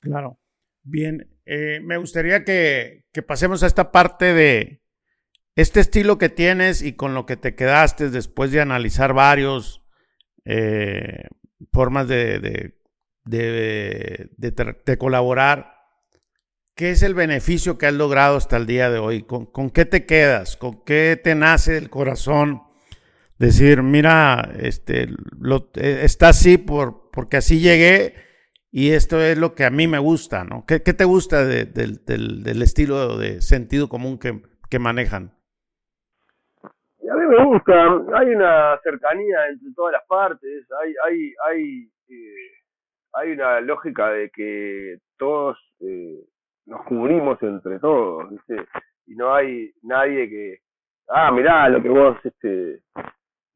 [0.00, 0.38] Claro.
[0.84, 4.86] Bien, eh, me gustaría que, que pasemos a esta parte de,
[5.56, 9.82] este estilo que tienes y con lo que te quedaste después de analizar varios
[10.44, 11.28] eh,
[11.72, 12.74] formas de,
[13.24, 15.78] de, colaborar,
[16.74, 19.22] ¿qué es el beneficio que has logrado hasta el día de hoy?
[19.22, 20.58] ¿Con, qué te quedas?
[20.58, 22.62] ¿Con qué te nace el corazón?
[23.38, 28.14] Decir, mira, este, lo, eh, está así por, porque así llegué
[28.70, 30.64] y esto es lo que a mí me gusta, ¿no?
[30.66, 35.36] ¿Qué, te gusta del, estilo de sentido común que, que manejan?
[37.10, 37.72] a mí me gusta,
[38.14, 42.50] hay una cercanía entre todas las partes, hay, hay, hay, eh,
[43.12, 46.24] hay una lógica de que todos eh,
[46.66, 48.26] nos cubrimos entre todos,
[49.06, 50.58] y no hay nadie que,
[51.08, 52.80] ah, mirá lo que vos, este,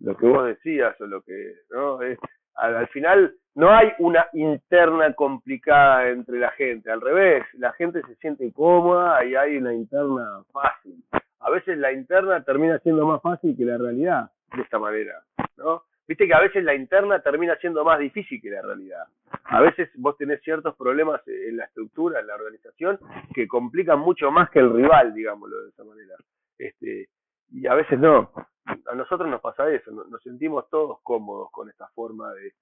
[0.00, 2.02] lo que vos decías o lo que, ¿no?
[2.02, 2.18] Es,
[2.54, 8.02] al, al final no hay una interna complicada entre la gente, al revés, la gente
[8.02, 11.02] se siente cómoda y hay una interna fácil
[11.40, 15.22] a veces la interna termina siendo más fácil que la realidad de esta manera,
[15.56, 15.84] ¿no?
[16.06, 19.04] Viste que a veces la interna termina siendo más difícil que la realidad.
[19.44, 22.98] A veces vos tenés ciertos problemas en la estructura, en la organización,
[23.32, 26.14] que complican mucho más que el rival, digámoslo de esa manera.
[26.58, 27.08] Este,
[27.50, 28.30] y a veces no.
[28.64, 32.52] A nosotros nos pasa eso, nos sentimos todos cómodos con esta forma de,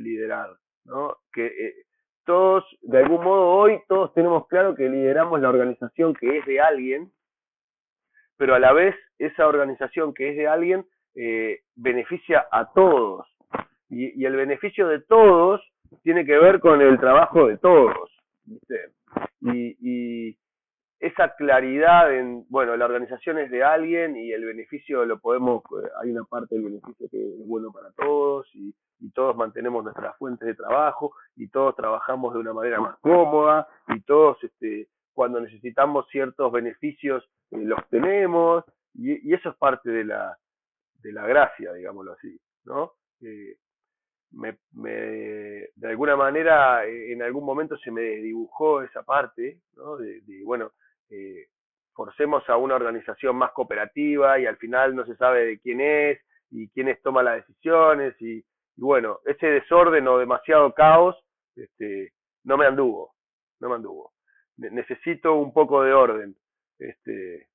[0.00, 0.50] liderar,
[0.84, 1.16] ¿no?
[1.32, 1.74] Que eh,
[2.24, 6.60] todos, de algún modo hoy, todos tenemos claro que lideramos la organización que es de
[6.60, 7.12] alguien,
[8.36, 13.26] pero a la vez esa organización que es de alguien eh, beneficia a todos.
[13.88, 15.62] Y, el beneficio de todos
[16.02, 18.10] tiene que ver con el trabajo de todos.
[19.40, 20.36] Y,
[21.06, 25.88] esa claridad en, bueno, la organización es de alguien y el beneficio lo podemos, eh,
[26.02, 30.16] hay una parte del beneficio que es bueno para todos y, y todos mantenemos nuestras
[30.16, 35.40] fuentes de trabajo y todos trabajamos de una manera más cómoda y todos este, cuando
[35.40, 38.64] necesitamos ciertos beneficios eh, los tenemos,
[38.94, 40.36] y, eso es parte de la,
[41.02, 42.92] de la gracia, digámoslo así, ¿no?
[44.32, 49.96] me, me, de alguna manera, eh, en algún momento se me dibujó esa parte, ¿no?
[49.96, 50.72] De, bueno,
[51.10, 51.46] eh,
[51.92, 56.20] forcemos a una organización más cooperativa y al final no se sabe de quién es
[56.50, 58.44] y quiénes toman las decisiones y,
[58.76, 61.16] bueno, ese desorden o demasiado caos
[61.54, 62.12] este,
[62.44, 63.14] no me anduvo,
[63.60, 64.12] no me anduvo
[64.58, 66.36] necesito un poco de orden.
[66.78, 67.48] Este,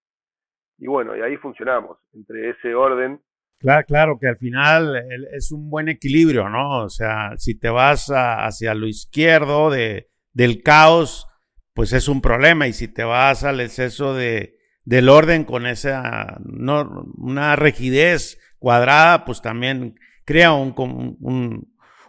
[0.77, 3.21] y bueno, y ahí funcionamos, entre ese orden.
[3.59, 4.95] Claro, claro, que al final
[5.33, 6.83] es un buen equilibrio, ¿no?
[6.83, 11.27] O sea, si te vas hacia lo izquierdo de, del caos,
[11.73, 16.39] pues es un problema, y si te vas al exceso de, del orden con esa,
[16.43, 19.95] no, una rigidez cuadrada, pues también
[20.25, 20.73] crea un,
[21.19, 21.67] un,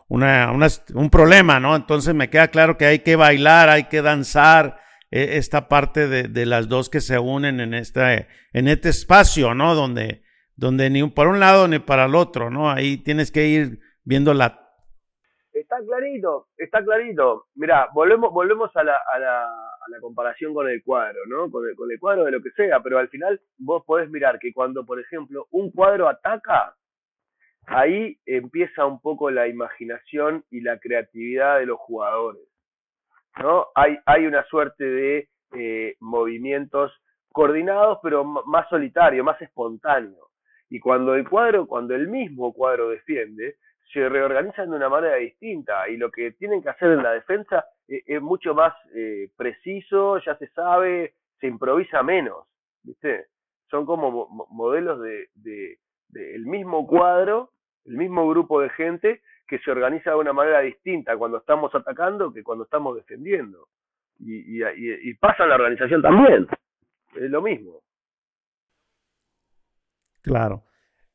[0.09, 1.77] un problema, ¿no?
[1.77, 4.83] Entonces me queda claro que hay que bailar, hay que danzar,
[5.13, 9.55] e, esta parte de, de, las dos que se unen en, esta, en este espacio,
[9.55, 9.75] ¿no?
[9.75, 10.23] Donde,
[10.57, 12.71] donde ni para un lado ni para el otro, ¿no?
[12.71, 14.62] Ahí tienes que ir viendo la...
[15.63, 17.47] Está clarito, está clarito.
[17.55, 21.49] Mira, volvemos, volvemos a la, a, la, comparación con el cuadro, ¿no?
[21.53, 24.41] Con el, con el cuadro de lo que sea, pero al final vos podés mirar
[24.41, 26.75] que cuando, por ejemplo, un cuadro ataca,
[27.67, 32.43] ahí empieza un poco la imaginación y la creatividad de los jugadores.
[33.41, 33.69] ¿no?
[33.77, 36.93] Hay, hay una suerte de eh, movimientos
[37.31, 40.27] coordinados, pero más solitario, más espontáneo.
[40.69, 43.59] Y cuando el cuadro, cuando el mismo cuadro defiende,
[43.93, 47.67] se reorganizan de una manera distinta y lo que tienen que hacer en la defensa
[47.87, 52.47] es, es mucho más eh, preciso, ya se sabe, se improvisa menos,
[52.83, 53.27] ¿viste?
[53.71, 55.79] Son como modelos de,
[56.15, 57.51] el mismo cuadro,
[57.85, 62.33] el mismo grupo de gente que se organiza de una manera distinta cuando estamos atacando
[62.33, 63.69] que cuando estamos defendiendo.
[64.19, 66.47] Y, y, y pasa en la organización también,
[67.17, 67.81] es lo mismo.
[70.23, 70.63] Claro.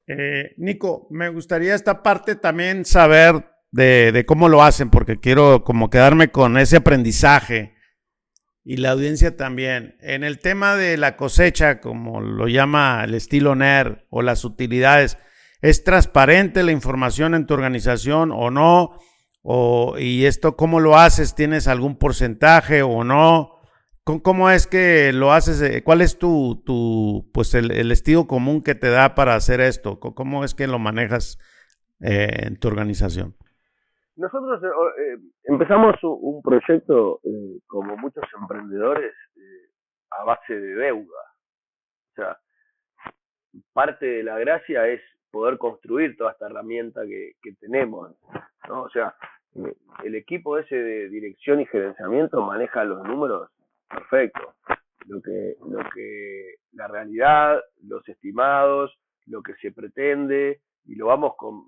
[0.08, 5.90] Eh, Nico, me gustaría esta parte también saber de, cómo lo hacen, porque quiero como
[5.90, 7.76] quedarme con ese aprendizaje
[8.64, 9.98] y la audiencia también.
[10.02, 15.18] En el tema de la cosecha, como lo llama el estilo NER o las utilidades,
[15.62, 18.98] ¿es transparente la información en tu organización o no?
[19.42, 21.36] O, ¿Y esto cómo lo haces?
[21.36, 23.57] ¿Tienes algún porcentaje o no?
[24.24, 25.62] ¿Cómo es que lo haces?
[25.62, 30.00] Eh, ¿Cuál es tu, tu pues el, estilo común que te da para hacer esto?
[30.00, 31.38] ¿Cómo es que lo manejas
[32.00, 33.36] eh, en tu organización?
[34.16, 37.20] Nosotros eh, empezamos un proyecto,
[37.68, 39.14] como muchos emprendedores,
[40.12, 41.22] a base de deuda.
[42.12, 42.38] O sea,
[43.74, 45.02] parte de la gracia es
[45.32, 48.16] poder construir toda esta herramienta que, tenemos.
[48.70, 49.14] O sea,
[50.06, 53.52] el equipo ese de dirección y gerenciamiento maneja los números
[53.88, 54.54] perfecto.
[55.08, 61.36] Lo que, lo que, la realidad, los estimados, lo que se pretende, y lo vamos
[61.38, 61.66] con,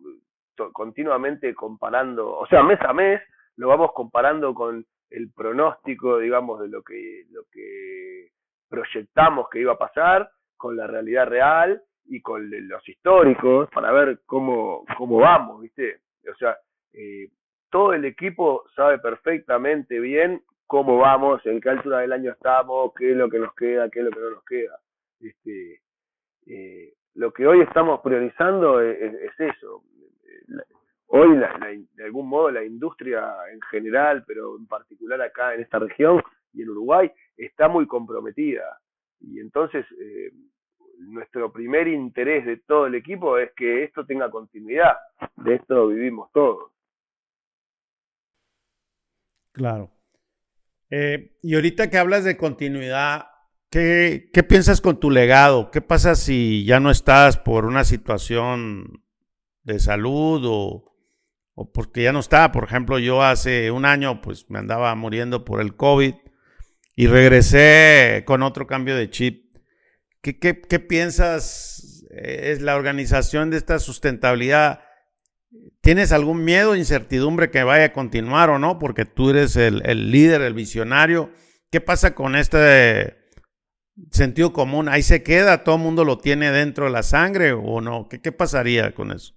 [0.73, 3.21] continuamente comparando, o sea, mes a mes,
[3.55, 8.29] lo vamos comparando con el pronóstico, digamos, de lo que, lo que
[8.69, 14.19] proyectamos que iba a pasar, con la realidad real y con los históricos, para ver
[14.25, 16.01] cómo, cómo vamos, ¿viste?
[16.29, 16.57] O sea,
[16.93, 17.29] eh,
[17.69, 23.09] todo el equipo sabe perfectamente bien cómo vamos, en qué altura del año estamos, qué
[23.09, 24.79] es lo que nos queda, qué es lo que no nos queda.
[25.19, 25.81] Este,
[26.45, 29.83] eh, lo que hoy estamos priorizando es, es eso.
[31.07, 35.79] Hoy, la, de algún modo, la industria en general, pero en particular acá en esta
[35.79, 36.21] región
[36.53, 38.79] y en Uruguay, está muy comprometida.
[39.21, 40.31] Y entonces, eh,
[40.99, 44.97] nuestro primer interés de todo el equipo es que esto tenga continuidad.
[45.35, 46.71] De esto vivimos todos.
[49.51, 49.89] Claro.
[50.89, 53.27] Eh, y ahorita que hablas de continuidad,
[53.69, 55.69] ¿qué, ¿qué, piensas con tu legado?
[55.71, 59.03] ¿Qué pasa si ya no estás por una situación
[59.63, 60.95] de salud o,
[61.53, 62.51] o porque ya no está?
[62.51, 66.15] Por ejemplo, yo hace un año pues me andaba muriendo por el COVID
[66.95, 69.55] y regresé con otro cambio de chip.
[70.21, 72.05] ¿Qué, qué, qué piensas?
[72.09, 74.81] ¿Es la organización de esta sustentabilidad?
[75.81, 78.77] ¿Tienes algún miedo, incertidumbre que vaya a continuar o no?
[78.77, 79.81] Porque tú eres el,
[80.11, 81.31] líder, el visionario.
[81.71, 83.15] ¿Qué pasa con este
[84.11, 84.87] sentido común?
[84.89, 85.63] ¿Ahí se queda?
[85.63, 88.07] ¿Todo el mundo lo tiene dentro de la sangre o no?
[88.09, 89.33] ¿Qué, pasaría con eso?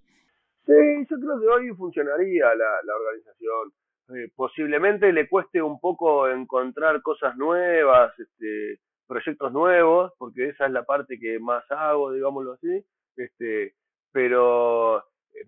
[0.66, 0.72] Sí,
[1.10, 3.72] yo creo que hoy funcionaría la, la organización.
[4.14, 10.72] Eh, posiblemente le cueste un poco encontrar cosas nuevas, este, proyectos nuevos, porque esa es
[10.72, 12.84] la parte que más hago, digámoslo así.
[13.16, 13.74] Este,
[14.12, 15.46] pero eh,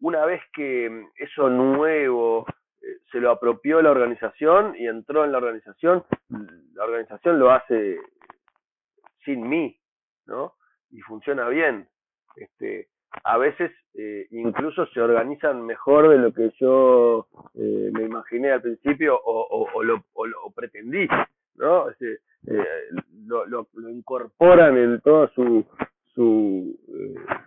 [0.00, 2.46] una vez que mm, eso nuevo
[2.82, 6.04] eh, se lo apropió la organización y entró en la organización,
[6.74, 7.98] la organización lo hace
[9.24, 9.78] sin mí,
[10.26, 10.54] ¿no?
[10.90, 11.88] Y funciona bien.
[12.36, 12.88] Este,
[13.24, 18.62] a veces eh, incluso se organizan mejor de lo que yo eh, me imaginé al
[18.62, 21.08] principio o, o, lo, o lo, pretendí,
[21.56, 21.88] ¿no?
[21.90, 22.20] Este,
[23.26, 25.00] lo, lo, lo, incorporan en
[25.34, 25.64] su,
[26.14, 26.78] su,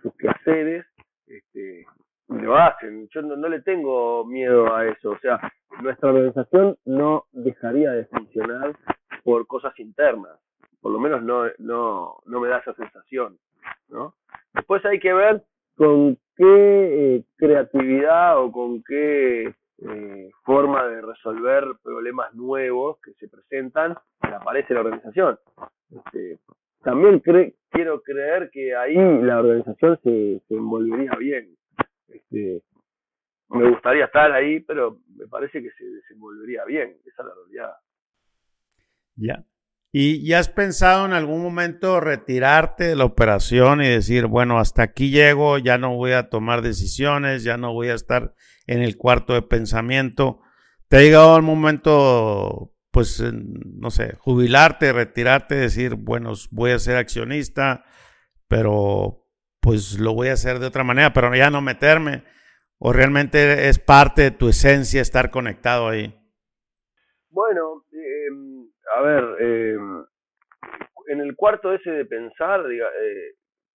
[0.02, 0.84] sus quehaceres
[1.26, 1.86] este,
[2.30, 3.08] lo hacen.
[3.08, 5.10] Yo no, no, tengo miedo a eso.
[5.10, 5.40] O sea,
[5.82, 8.76] nuestra organización no dejaría de funcionar
[9.24, 10.38] por cosas internas.
[10.80, 13.38] Por lo menos no, no, no me da esa sensación.
[13.88, 14.14] ¿no?
[14.54, 15.42] Después hay que ver
[15.76, 23.28] con qué eh, creatividad o con qué eh, forma de resolver problemas nuevos que se
[23.28, 25.38] presentan aparece la organización.
[25.90, 26.38] Este,
[26.82, 31.56] también cre quiero creer que ahí la organización se, se envolvería bien.
[32.08, 32.62] Este,
[33.48, 37.72] me gustaría estar ahí, pero me parece que se desenvolvería bien, esa es la realidad.
[39.16, 39.44] Ya.
[39.92, 44.82] ¿Y ya has pensado en algún momento retirarte de la operación y decir, bueno, hasta
[44.82, 48.34] aquí llego, ya no voy a tomar decisiones, ya no voy a estar
[48.66, 50.42] en el cuarto de pensamiento?
[50.88, 56.96] ¿Te ha llegado el momento, pues, no sé, jubilarte, retirarte, decir, bueno, voy a ser
[56.96, 57.84] accionista,
[58.46, 59.26] pero
[59.60, 62.24] pues lo voy a hacer de otra manera, pero ya no meterme?
[62.82, 66.14] ¿O realmente es parte de tu esencia estar conectado ahí?
[67.28, 68.66] Bueno, em,
[68.96, 70.04] a ver, em,
[71.08, 73.34] en el cuarto ese de pensar, eh,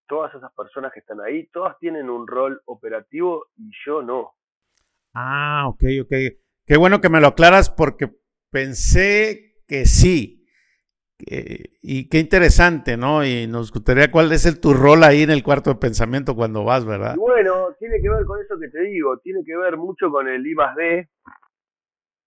[0.09, 4.33] todas esas personas que están ahí, todas tienen un rol operativo y yo no.
[5.13, 6.13] Ah, ok, ok.
[6.67, 8.11] Qué bueno que me lo aclaras porque
[8.51, 10.44] pensé que sí.
[11.27, 13.25] Y qué interesante, ¿no?
[13.25, 16.65] Y nos gustaría cuál es el, tu rol ahí en el cuarto de pensamiento cuando
[16.65, 17.17] vas, ¿verdad?
[17.17, 20.47] bueno, tiene que ver con eso que te digo, tiene que ver mucho con el
[20.47, 21.09] I más D,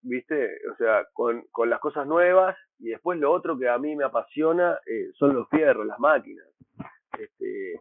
[0.02, 0.50] ¿viste?
[0.72, 4.06] O sea, con, con, las cosas nuevas y después lo otro que a mí me
[4.06, 6.46] apasiona eh, son los fierros, las máquinas.
[7.18, 7.74] Este,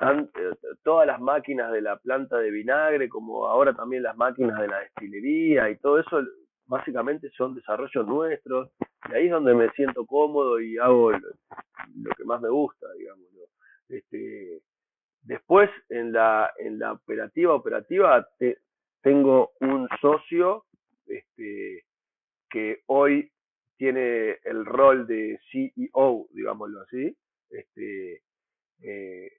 [0.00, 4.68] eh, todas las máquinas de la planta de vinagre, como ahora también las máquinas de
[4.68, 6.20] la destilería y todo eso,
[6.68, 8.70] básicamente son desarrollos nuestros.
[9.10, 13.26] Y ahí es donde me siento cómodo y hago lo, que más me gusta, digamos.
[13.88, 14.60] Este,
[15.22, 18.28] después, en la, en la operativa, operativa,
[19.02, 20.66] tengo un socio
[21.06, 21.84] este,
[22.50, 23.30] que hoy
[23.78, 27.16] tiene el rol de CEO, digámoslo así,
[27.50, 28.22] este,
[28.82, 29.32] eh,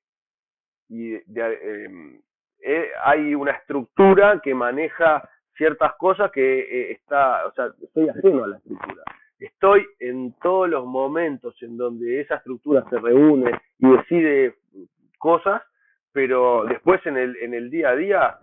[0.87, 2.21] y em,
[2.61, 8.45] eh, hay una estructura que maneja ciertas cosas que eh, está, o sea, estoy ajeno
[8.45, 9.03] a la estructura.
[9.37, 14.55] Estoy en todos los momentos en donde esa estructura se reúne y decide
[15.17, 15.61] cosas,
[16.13, 18.39] pero después en el, en el día a día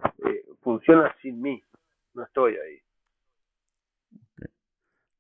[0.60, 1.62] funciona sin mí,
[2.14, 2.78] no estoy ahí.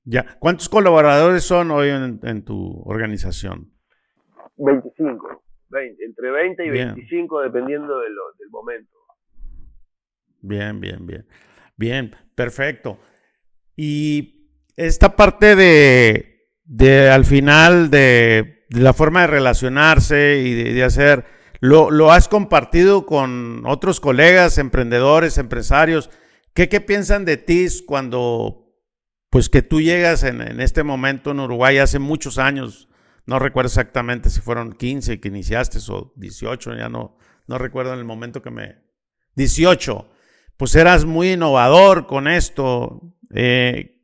[0.04, 0.36] Ya.
[0.38, 3.72] ¿Cuántos colaboradores son hoy en, tu organización?
[4.56, 5.42] 25.
[6.00, 8.14] entre 20 y 25 dependiendo del
[8.50, 8.96] momento.
[10.42, 11.26] Bien, bien, bien.
[11.76, 12.98] Bien, perfecto.
[13.76, 20.84] Y esta parte de, de al final, de, la forma de relacionarse y de, de
[20.84, 21.24] hacer,
[21.60, 26.10] lo, lo, has compartido con otros colegas, emprendedores, empresarios.
[26.54, 28.66] ¿Qué, ¿Qué piensan de ti cuando
[29.36, 32.88] pues que tú llegas en, este momento en Uruguay hace muchos años,
[33.26, 37.98] no recuerdo exactamente si fueron 15 que iniciaste o 18, ya no, no recuerdo en
[37.98, 38.76] el momento que me...
[39.34, 40.08] 18,
[40.56, 43.02] pues eras muy innovador con esto.
[43.34, 44.00] Eh,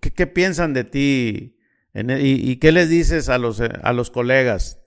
[0.00, 1.58] ¿qué, piensan de ti?
[1.94, 4.82] E, y, qué les dices a los, a los colegas?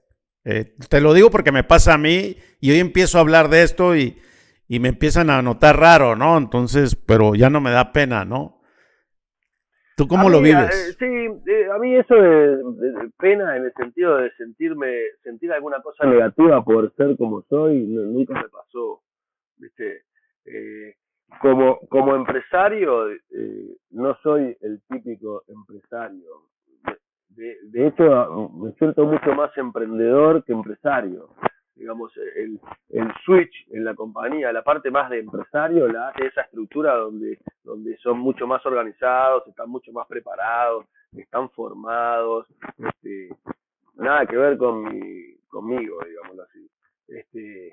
[0.46, 3.64] Eh, te lo digo porque me pasa a mí y hoy empiezo a hablar de
[3.64, 4.18] esto y,
[4.68, 6.38] y me empiezan a notar raro, ¿no?
[6.38, 8.60] Entonces, pero ya no me da pena, ¿no?
[10.00, 10.70] ¿Tú cómo lo vives?
[10.70, 14.88] Eh, sí, eh, a mí eso de, pena en el sentido de sentirme,
[15.24, 19.02] sentir alguna cosa negativa por ser como soy, nunca me pasó.
[19.58, 20.04] ¿viste?
[20.46, 20.96] Eh,
[21.42, 23.08] como, como empresario,
[23.92, 26.48] no soy el típico empresario.
[27.30, 31.30] De, de, hecho, me siento mucho más emprendedor que empresario
[31.80, 32.60] digamos, el,
[32.90, 37.40] el switch en la compañía, la parte más de empresario, la hace esa estructura donde,
[37.64, 43.30] donde son mucho más organizados, están mucho más preparados, están formados, este,
[43.96, 46.70] nada que ver con mi, conmigo, digámoslo así.
[47.08, 47.72] Este,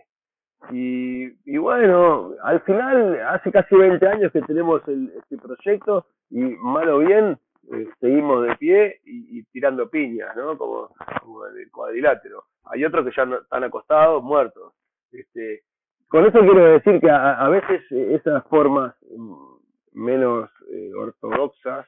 [0.71, 6.41] y, y, bueno, al final, hace casi 20 años que tenemos el, este proyecto y
[6.41, 7.39] mal o bien
[7.73, 10.57] eh, seguimos de pie y, tirando piñas, ¿no?
[10.59, 10.89] Como,
[11.21, 14.73] como en el cuadrilátero hay otros que ya están acostados, muertos.
[15.13, 15.63] Este,
[16.09, 19.57] con eso quiero decir que a, veces eh, esas formas mm,
[19.93, 21.87] menos eh, ortodoxas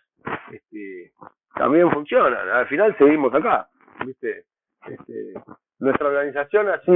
[0.53, 1.13] este,
[1.55, 2.49] también funcionan.
[2.49, 3.69] Al final seguimos acá,
[4.05, 4.45] ¿viste?
[4.91, 5.35] Este,
[5.79, 6.91] nuestra organización así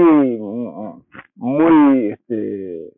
[1.36, 2.93] muy este,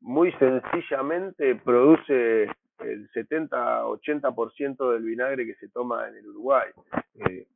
[0.00, 2.44] muy sencillamente produce
[2.80, 6.70] el 70-80% del vinagre que se toma en el Uruguay.
[7.14, 7.46] Eh,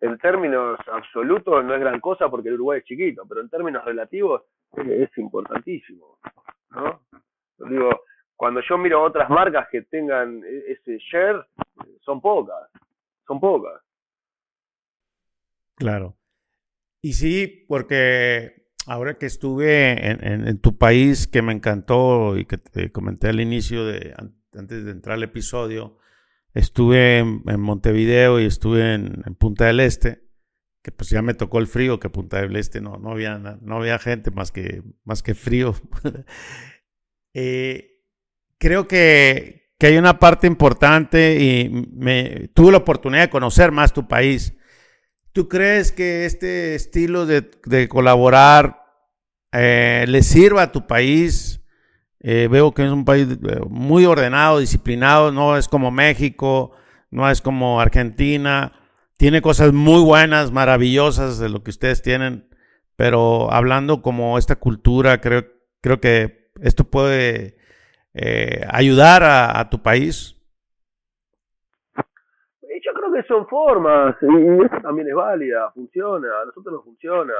[0.00, 3.84] en términos absolutos no es gran cosa porque el Uruguay es chiquito, pero en términos
[3.84, 4.42] relativos
[4.76, 6.18] es, importantísimo.
[6.70, 7.00] ¿no?
[7.68, 7.90] Digo,
[8.36, 11.46] cuando yo miro otras marcas que tengan e, ese share,
[12.00, 12.68] son pocas,
[13.26, 13.80] son pocas.
[15.82, 16.18] Claro.
[17.02, 22.92] Y sí, porque ahora que estuve en, tu país, que me encantó y que te
[22.92, 24.14] comenté al inicio, de
[24.54, 25.98] antes de entrar al episodio,
[26.54, 30.22] Estuve en, Montevideo y estuve en, Punta del Este,
[30.82, 33.76] que pues ya me tocó el frío, que Punta del Este no, no, había, no
[33.76, 35.74] había gente más que, más que frío.
[37.34, 38.02] Eh,
[38.58, 43.94] creo que, que hay una parte importante y me, tuve la oportunidad de conocer más
[43.94, 44.54] tu país.
[45.32, 48.84] ¿Tú crees que este estilo de, colaborar
[49.52, 51.60] eh, le sirva a tu país?
[52.20, 56.72] Eh, veo que es un país eh, muy ordenado, disciplinado, no es como México,
[57.10, 58.72] no es como Argentina.
[59.16, 62.48] Tiene cosas muy buenas, maravillosas de lo que ustedes tienen,
[62.96, 65.46] pero hablando como esta cultura, creo,
[65.80, 67.56] creo que esto puede
[68.14, 70.36] eh, ayudar a, tu país?
[73.12, 77.34] Que son formas y eso también es válida, funciona, a nosotros nos funciona.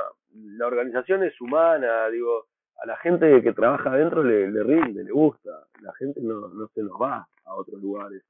[0.59, 2.47] La organización es humana, digo,
[2.83, 5.51] a la gente que trabaja adentro le, rinde, le gusta.
[5.81, 8.23] La gente no, no se nos va a otros lugares,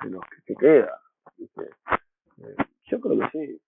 [0.00, 1.00] se nos se queda.
[1.38, 3.60] Eh, yo creo que sí.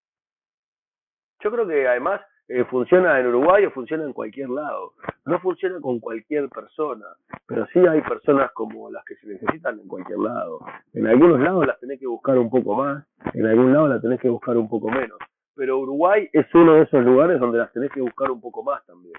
[1.41, 4.93] Yo creo que además eh, funciona en Uruguay o funciona en cualquier lado.
[5.25, 7.07] No funciona con cualquier persona,
[7.47, 10.61] pero sí hay personas como las que se necesitan en cualquier lado.
[10.93, 14.21] En algunos lados las tenés que buscar un poco más, en algún lado las tenés
[14.21, 15.19] que buscar un poco menos.
[15.57, 18.85] Pero Uruguay es uno de esos lugares donde las tenés que buscar un poco más
[18.87, 19.15] también.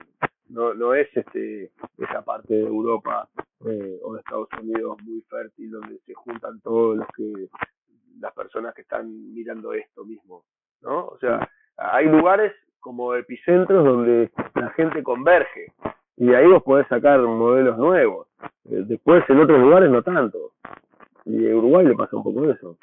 [0.49, 3.27] No, no es este esa parte de Europa
[3.65, 7.49] eh, o de Estados Unidos muy fértil donde se juntan todos los que
[8.19, 10.43] las personas que están mirando esto mismo,
[10.81, 11.07] ¿no?
[11.07, 12.53] O sea, hay lugares
[12.87, 15.73] como epicentros donde la gente converge
[16.15, 18.29] y ahí vos podés sacar modelos nuevos.
[18.63, 20.53] Eh, después en otros lugares no tanto.
[21.25, 22.77] Y en Uruguay le pasa un poco eso.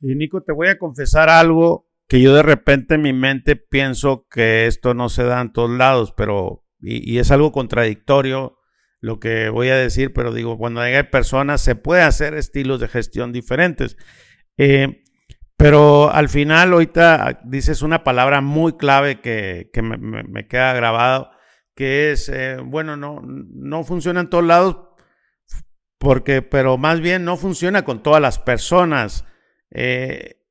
[0.00, 4.26] Y Nico, te voy a confesar algo que yo de repente en mi mente pienso
[4.30, 8.56] que esto no se da en todos lados, pero, y, es algo contradictorio
[9.00, 12.88] lo que voy a decir, pero digo, cuando hay personas se puede hacer estilos de
[12.88, 13.98] gestión diferentes.
[14.56, 15.02] Eh,
[15.62, 21.30] pero al final, ahorita dices una palabra muy clave que, me, queda grabado,
[21.76, 24.78] que es, eh, bueno, no, no funciona en todos lados,
[25.98, 29.24] porque, pero más bien no funciona con todas las personas.
[29.70, 30.42] Eh,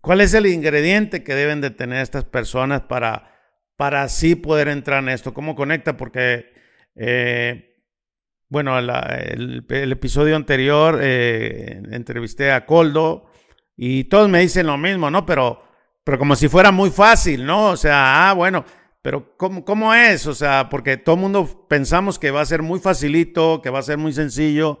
[0.00, 3.30] ¿Cuál es el ingrediente que deben de tener estas personas para,
[3.76, 5.34] para así poder entrar en esto?
[5.34, 5.96] ¿Cómo conecta?
[5.96, 6.52] Porque,
[6.96, 7.76] eh,
[8.48, 13.30] bueno, el, episodio anterior entrevisté a Coldo
[13.76, 15.26] y todos me dicen lo mismo, ¿no?
[15.26, 15.62] Pero,
[16.02, 17.70] pero como si fuera muy fácil, ¿no?
[17.70, 18.64] O sea, ah, bueno,
[19.02, 20.26] pero ¿cómo, ¿cómo, es?
[20.26, 23.80] O sea, porque todo el mundo pensamos que va a ser muy facilito, que va
[23.80, 24.80] a ser muy sencillo.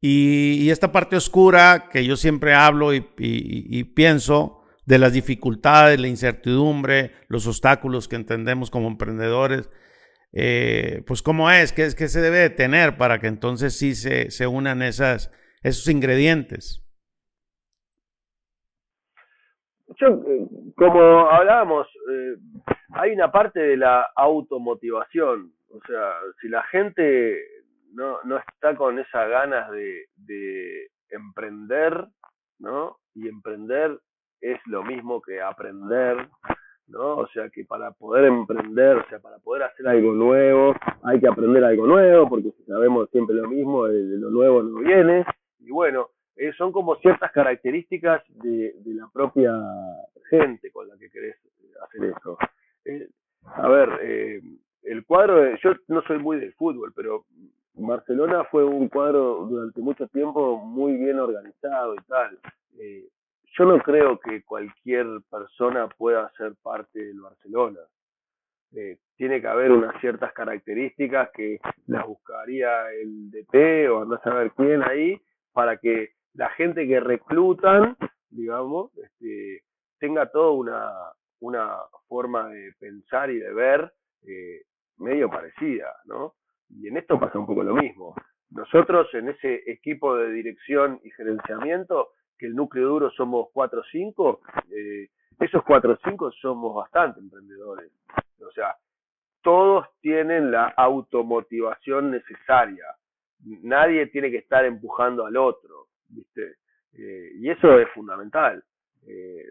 [0.00, 7.12] Y, esta parte oscura que yo siempre hablo y, pienso de las dificultades, la incertidumbre,
[7.28, 9.68] los obstáculos que entendemos como emprendedores,
[10.32, 14.30] eh, pues cómo es, qué que se debe de tener para que entonces sí se,
[14.30, 15.30] se unan esas,
[15.62, 16.85] esos ingredientes.
[19.96, 22.36] Yo, eh, como hablábamos, eh,
[22.90, 25.52] hay una parte de la automotivación.
[25.70, 27.40] O sea, si la gente
[27.92, 32.06] no, no está con esas ganas de, de emprender,
[32.58, 32.98] ¿no?
[33.14, 33.98] Y emprender
[34.40, 36.28] es lo mismo que aprender,
[36.88, 37.16] ¿no?
[37.16, 41.28] O sea que para poder emprender, o sea, para poder hacer algo nuevo, hay que
[41.28, 45.24] aprender algo nuevo, porque si sabemos siempre lo mismo, lo nuevo no viene.
[45.60, 49.54] Y bueno, eh, son como ciertas características de, la propia
[50.28, 51.36] gente con la que querés
[51.82, 52.36] hacer eso.
[52.84, 53.08] Eh,
[53.44, 54.42] a ver, eh,
[54.82, 57.24] el cuadro, yo no soy muy del fútbol, pero
[57.72, 62.38] Barcelona fue un cuadro durante mucho tiempo muy bien organizado y tal.
[63.58, 67.80] yo no creo que cualquier persona pueda ser parte del Barcelona.
[69.16, 74.52] tiene que haber unas ciertas características que las buscaría el DT o andás a ver
[74.52, 75.18] quién ahí
[75.52, 77.96] para que la gente que reclutan,
[78.30, 79.62] digamos, este,
[79.98, 80.50] tenga toda
[81.40, 81.76] una,
[82.08, 83.92] forma de pensar y de ver
[84.26, 84.62] eh,
[84.98, 86.34] medio parecida, ¿no?
[86.70, 88.14] Y en esto pasa un poco lo mismo.
[88.50, 93.84] Nosotros en ese equipo de dirección y gerenciamiento, que el núcleo duro somos 4 o
[93.90, 95.08] 5, eh,
[95.40, 97.90] esos 4 o 5 somos bastante emprendedores.
[98.40, 98.76] O sea,
[99.42, 102.84] todos tienen la automotivación necesaria.
[103.62, 105.85] Nadie tiene que estar empujando al otro.
[106.08, 106.56] ¿Viste?
[106.98, 108.62] Eh, y eso es fundamental.
[109.06, 109.46] Eh,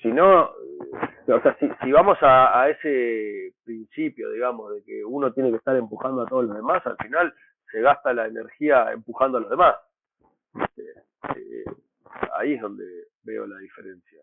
[0.00, 0.50] si no,
[1.26, 5.76] eh, o sea, si, vamos a, ese principio, digamos, de que uno tiene que estar
[5.76, 7.34] empujando a todos los demás, al final
[7.70, 9.76] se gasta la energía empujando a los demás.
[12.36, 12.84] ahí es donde
[13.22, 14.20] veo la diferencia.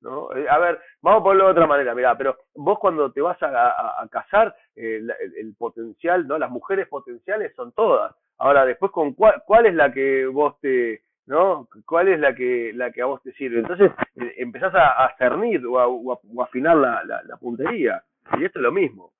[0.00, 0.28] ¿no?
[0.30, 4.06] a ver, vamos a ponerlo de otra manera, mira, pero vos cuando te vas a,
[4.12, 6.38] casar, el, el, potencial, ¿no?
[6.38, 8.14] Las mujeres potenciales son todas.
[8.38, 11.68] Ahora, después, con cuál, cuál es la que vos te, ¿no?
[11.84, 13.60] ¿Cuál es la que, la que a vos te sirve?
[13.60, 18.02] Entonces, eh, empezás a, a cernir o a, afinar la, puntería.
[18.38, 19.12] Y esto es lo mismo.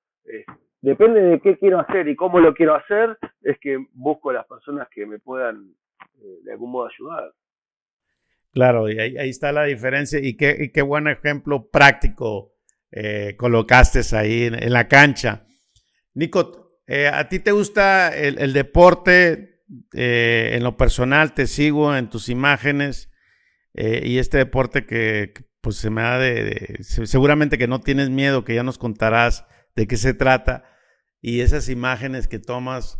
[0.81, 4.45] depende de qué quiero hacer y cómo lo quiero hacer, es que busco a las
[4.47, 5.73] personas que me puedan
[6.21, 7.33] eh, de algún modo ayudar.
[8.51, 12.53] Claro, y ahí, está la diferencia y qué, qué buen ejemplo práctico
[12.91, 15.45] eh, colocaste ahí en, la cancha.
[16.15, 19.45] Nico, eh, ¿a ti te gusta el, deporte?
[19.93, 23.11] en lo personal te sigo en tus imágenes
[23.75, 28.55] y este deporte que pues se me da de, seguramente que no tienes miedo, que
[28.55, 30.63] ya nos contarás de qué se trata
[31.21, 32.99] y esas imágenes que tomas,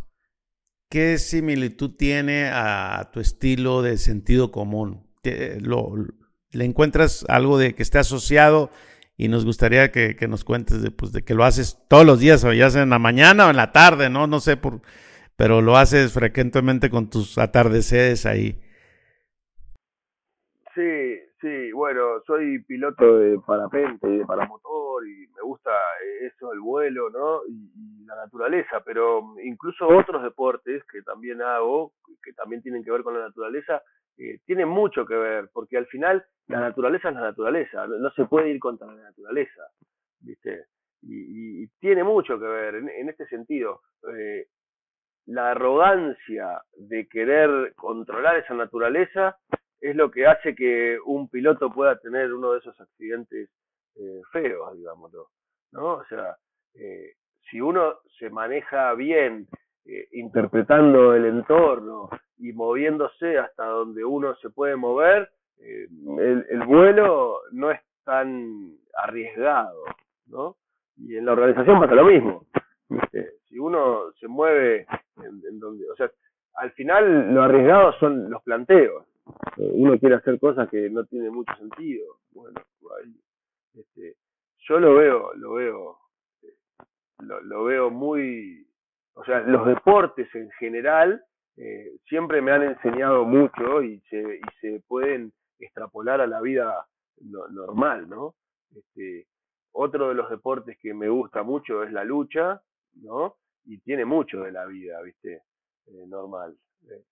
[0.90, 5.08] ¿qué similitud tiene a tu estilo de sentido común?
[5.22, 8.70] ¿Le encuentras algo de que esté asociado?
[9.20, 12.42] Y nos gustaría que, nos cuentes de, pues, de que lo haces todos los días,
[12.42, 14.26] o ya sea en la mañana o en la tarde, ¿no?
[14.26, 14.80] No sé, por,
[15.36, 18.58] pero lo haces frecuentemente con tus atardeceres ahí.
[20.74, 25.70] Sí, sí, bueno, soy piloto de parapente y de paramotor y me gusta
[26.22, 27.42] eso, el vuelo, ¿no?
[27.46, 31.92] Y, la naturaleza, pero incluso otros deportes que también hago,
[32.24, 33.82] que también tienen que ver con la naturaleza,
[34.20, 38.26] eh, tienen mucho que ver, porque al final la naturaleza es la naturaleza, no, se
[38.26, 39.62] puede ir contra la naturaleza,
[40.20, 40.66] ¿viste?
[41.02, 43.80] Y, tiene mucho que ver en, este sentido.
[44.14, 44.46] Eh,
[45.26, 49.38] la arrogancia de querer controlar esa naturaleza
[49.80, 53.48] es lo que hace que un piloto pueda tener uno de esos accidentes
[53.96, 55.28] eh, feos, digámoslo,
[55.72, 55.94] ¿no?
[55.94, 56.36] O sea,
[56.74, 57.14] eh,
[57.50, 59.48] si uno se maneja bien,
[59.86, 62.10] eh, interpretando el entorno
[62.40, 69.84] y moviéndose hasta donde uno se puede mover, el, el, vuelo no es tan arriesgado,
[70.26, 70.56] ¿no?
[70.96, 72.46] Y en la organización pasa lo mismo.
[73.48, 74.86] Si uno se mueve
[75.16, 76.10] en, donde, o sea,
[76.54, 79.04] al final lo arriesgado son los planteos
[79.56, 82.16] uno quiere hacer cosas que no tienen mucho sentido.
[82.32, 82.60] Bueno,
[83.74, 84.16] este,
[84.60, 85.98] yo lo veo, lo veo,
[87.18, 88.66] lo, veo muy,
[89.14, 91.22] o sea, los deportes en general
[91.56, 96.86] eh, siempre me han enseñado mucho y se, y se pueden extrapolar a la vida
[97.20, 98.34] normal, ¿no?
[98.74, 99.26] Este,
[99.72, 102.62] otro de los deportes que me gusta mucho es la lucha,
[102.94, 103.36] ¿no?
[103.64, 105.42] Y tiene mucho de la vida, ¿viste?
[105.86, 106.56] Eh, normal.
[106.88, 107.04] Eh,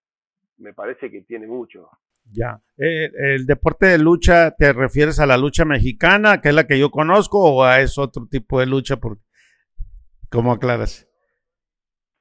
[0.57, 1.89] me parece que tiene mucho.
[2.31, 2.61] Ya.
[2.77, 6.79] Eh, ¿El deporte de lucha te refieres a la lucha mexicana, que es la que
[6.79, 8.97] yo conozco, o a es otro tipo de lucha?
[8.97, 9.19] Por...
[10.29, 11.07] ¿Cómo aclaras?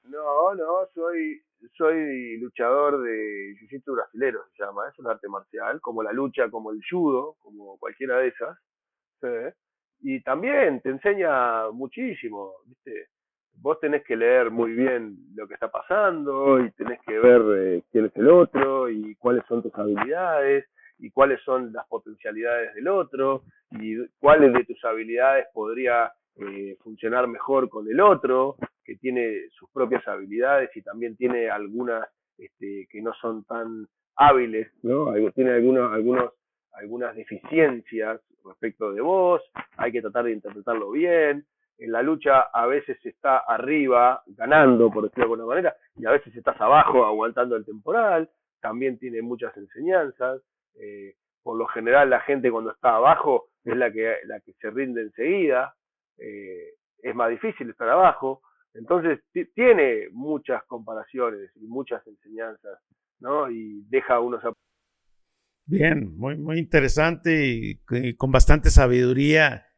[0.04, 1.42] No, no, soy,
[1.78, 6.72] soy luchador de jiu-jitsu brasilero, se llama, es un arte marcial, como la lucha, como
[6.72, 8.58] el judo, como cualquiera de esas.
[10.00, 13.08] Y también te enseña muchísimo, ¿viste?
[13.60, 17.82] vos tenés que leer muy bien lo que está pasando y tenés que ver eh,
[17.90, 20.66] quién es el otro y cuáles son tus habilidades
[20.98, 27.26] y cuáles son las potencialidades del otro y cuáles de tus habilidades podría eh, funcionar
[27.26, 28.56] mejor con el otro,
[28.88, 32.08] que tiene sus propias habilidades y también tiene algunas
[32.38, 33.86] este, que no son tan
[34.16, 34.72] hábiles.
[35.34, 36.32] Tiene algunos, algunos,
[36.72, 39.42] algunas deficiencias respecto de vos,
[39.76, 41.44] hay que tratar de interpretarlo bien,
[41.76, 46.12] en la lucha a veces está arriba, ganando, por decirlo de alguna manera, y a
[46.12, 48.30] veces estás abajo, aguantando el temporal,
[48.62, 50.40] también tiene muchas enseñanzas.
[50.76, 54.70] Eh, por lo general la gente cuando está abajo es la que, la que se
[54.70, 55.74] rinde enseguida,
[56.16, 56.72] eh,
[57.02, 58.40] es más difícil estar abajo,
[58.74, 59.20] entonces
[59.54, 62.78] tiene muchas comparaciones y muchas enseñanzas,
[63.20, 63.50] ¿no?
[63.50, 64.42] Y deja unos...
[65.66, 69.68] Bien, muy, muy interesante y con bastante sabiduría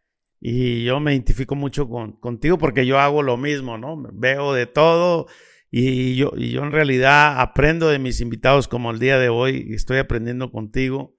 [0.40, 4.02] y yo me identifico mucho con, contigo porque yo hago lo mismo, ¿no?
[4.12, 5.26] Veo de todo
[5.70, 9.66] y yo, y yo en realidad aprendo de mis invitados como el día de hoy
[9.68, 11.14] y estoy aprendiendo contigo.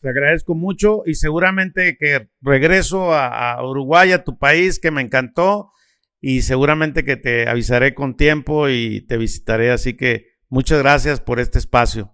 [0.00, 5.00] Te agradezco mucho y seguramente que regreso a, a Uruguay, a tu país, que me
[5.00, 5.72] encantó
[6.20, 9.70] y seguramente que te avisaré con tiempo y te visitaré.
[9.70, 12.12] Así que muchas gracias por este espacio.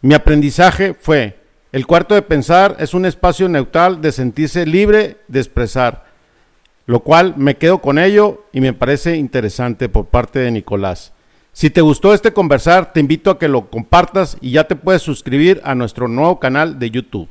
[0.00, 1.40] Mi aprendizaje fue,
[1.72, 6.06] el cuarto de pensar es un espacio neutral de sentirse libre de expresar,
[6.86, 11.12] lo cual me quedo con ello y me parece interesante por parte de Nicolás.
[11.58, 15.02] Si te gustó este conversar, te invito a que lo compartas y ya te puedes
[15.02, 17.28] suscribir a nuestro nuevo canal de YouTube.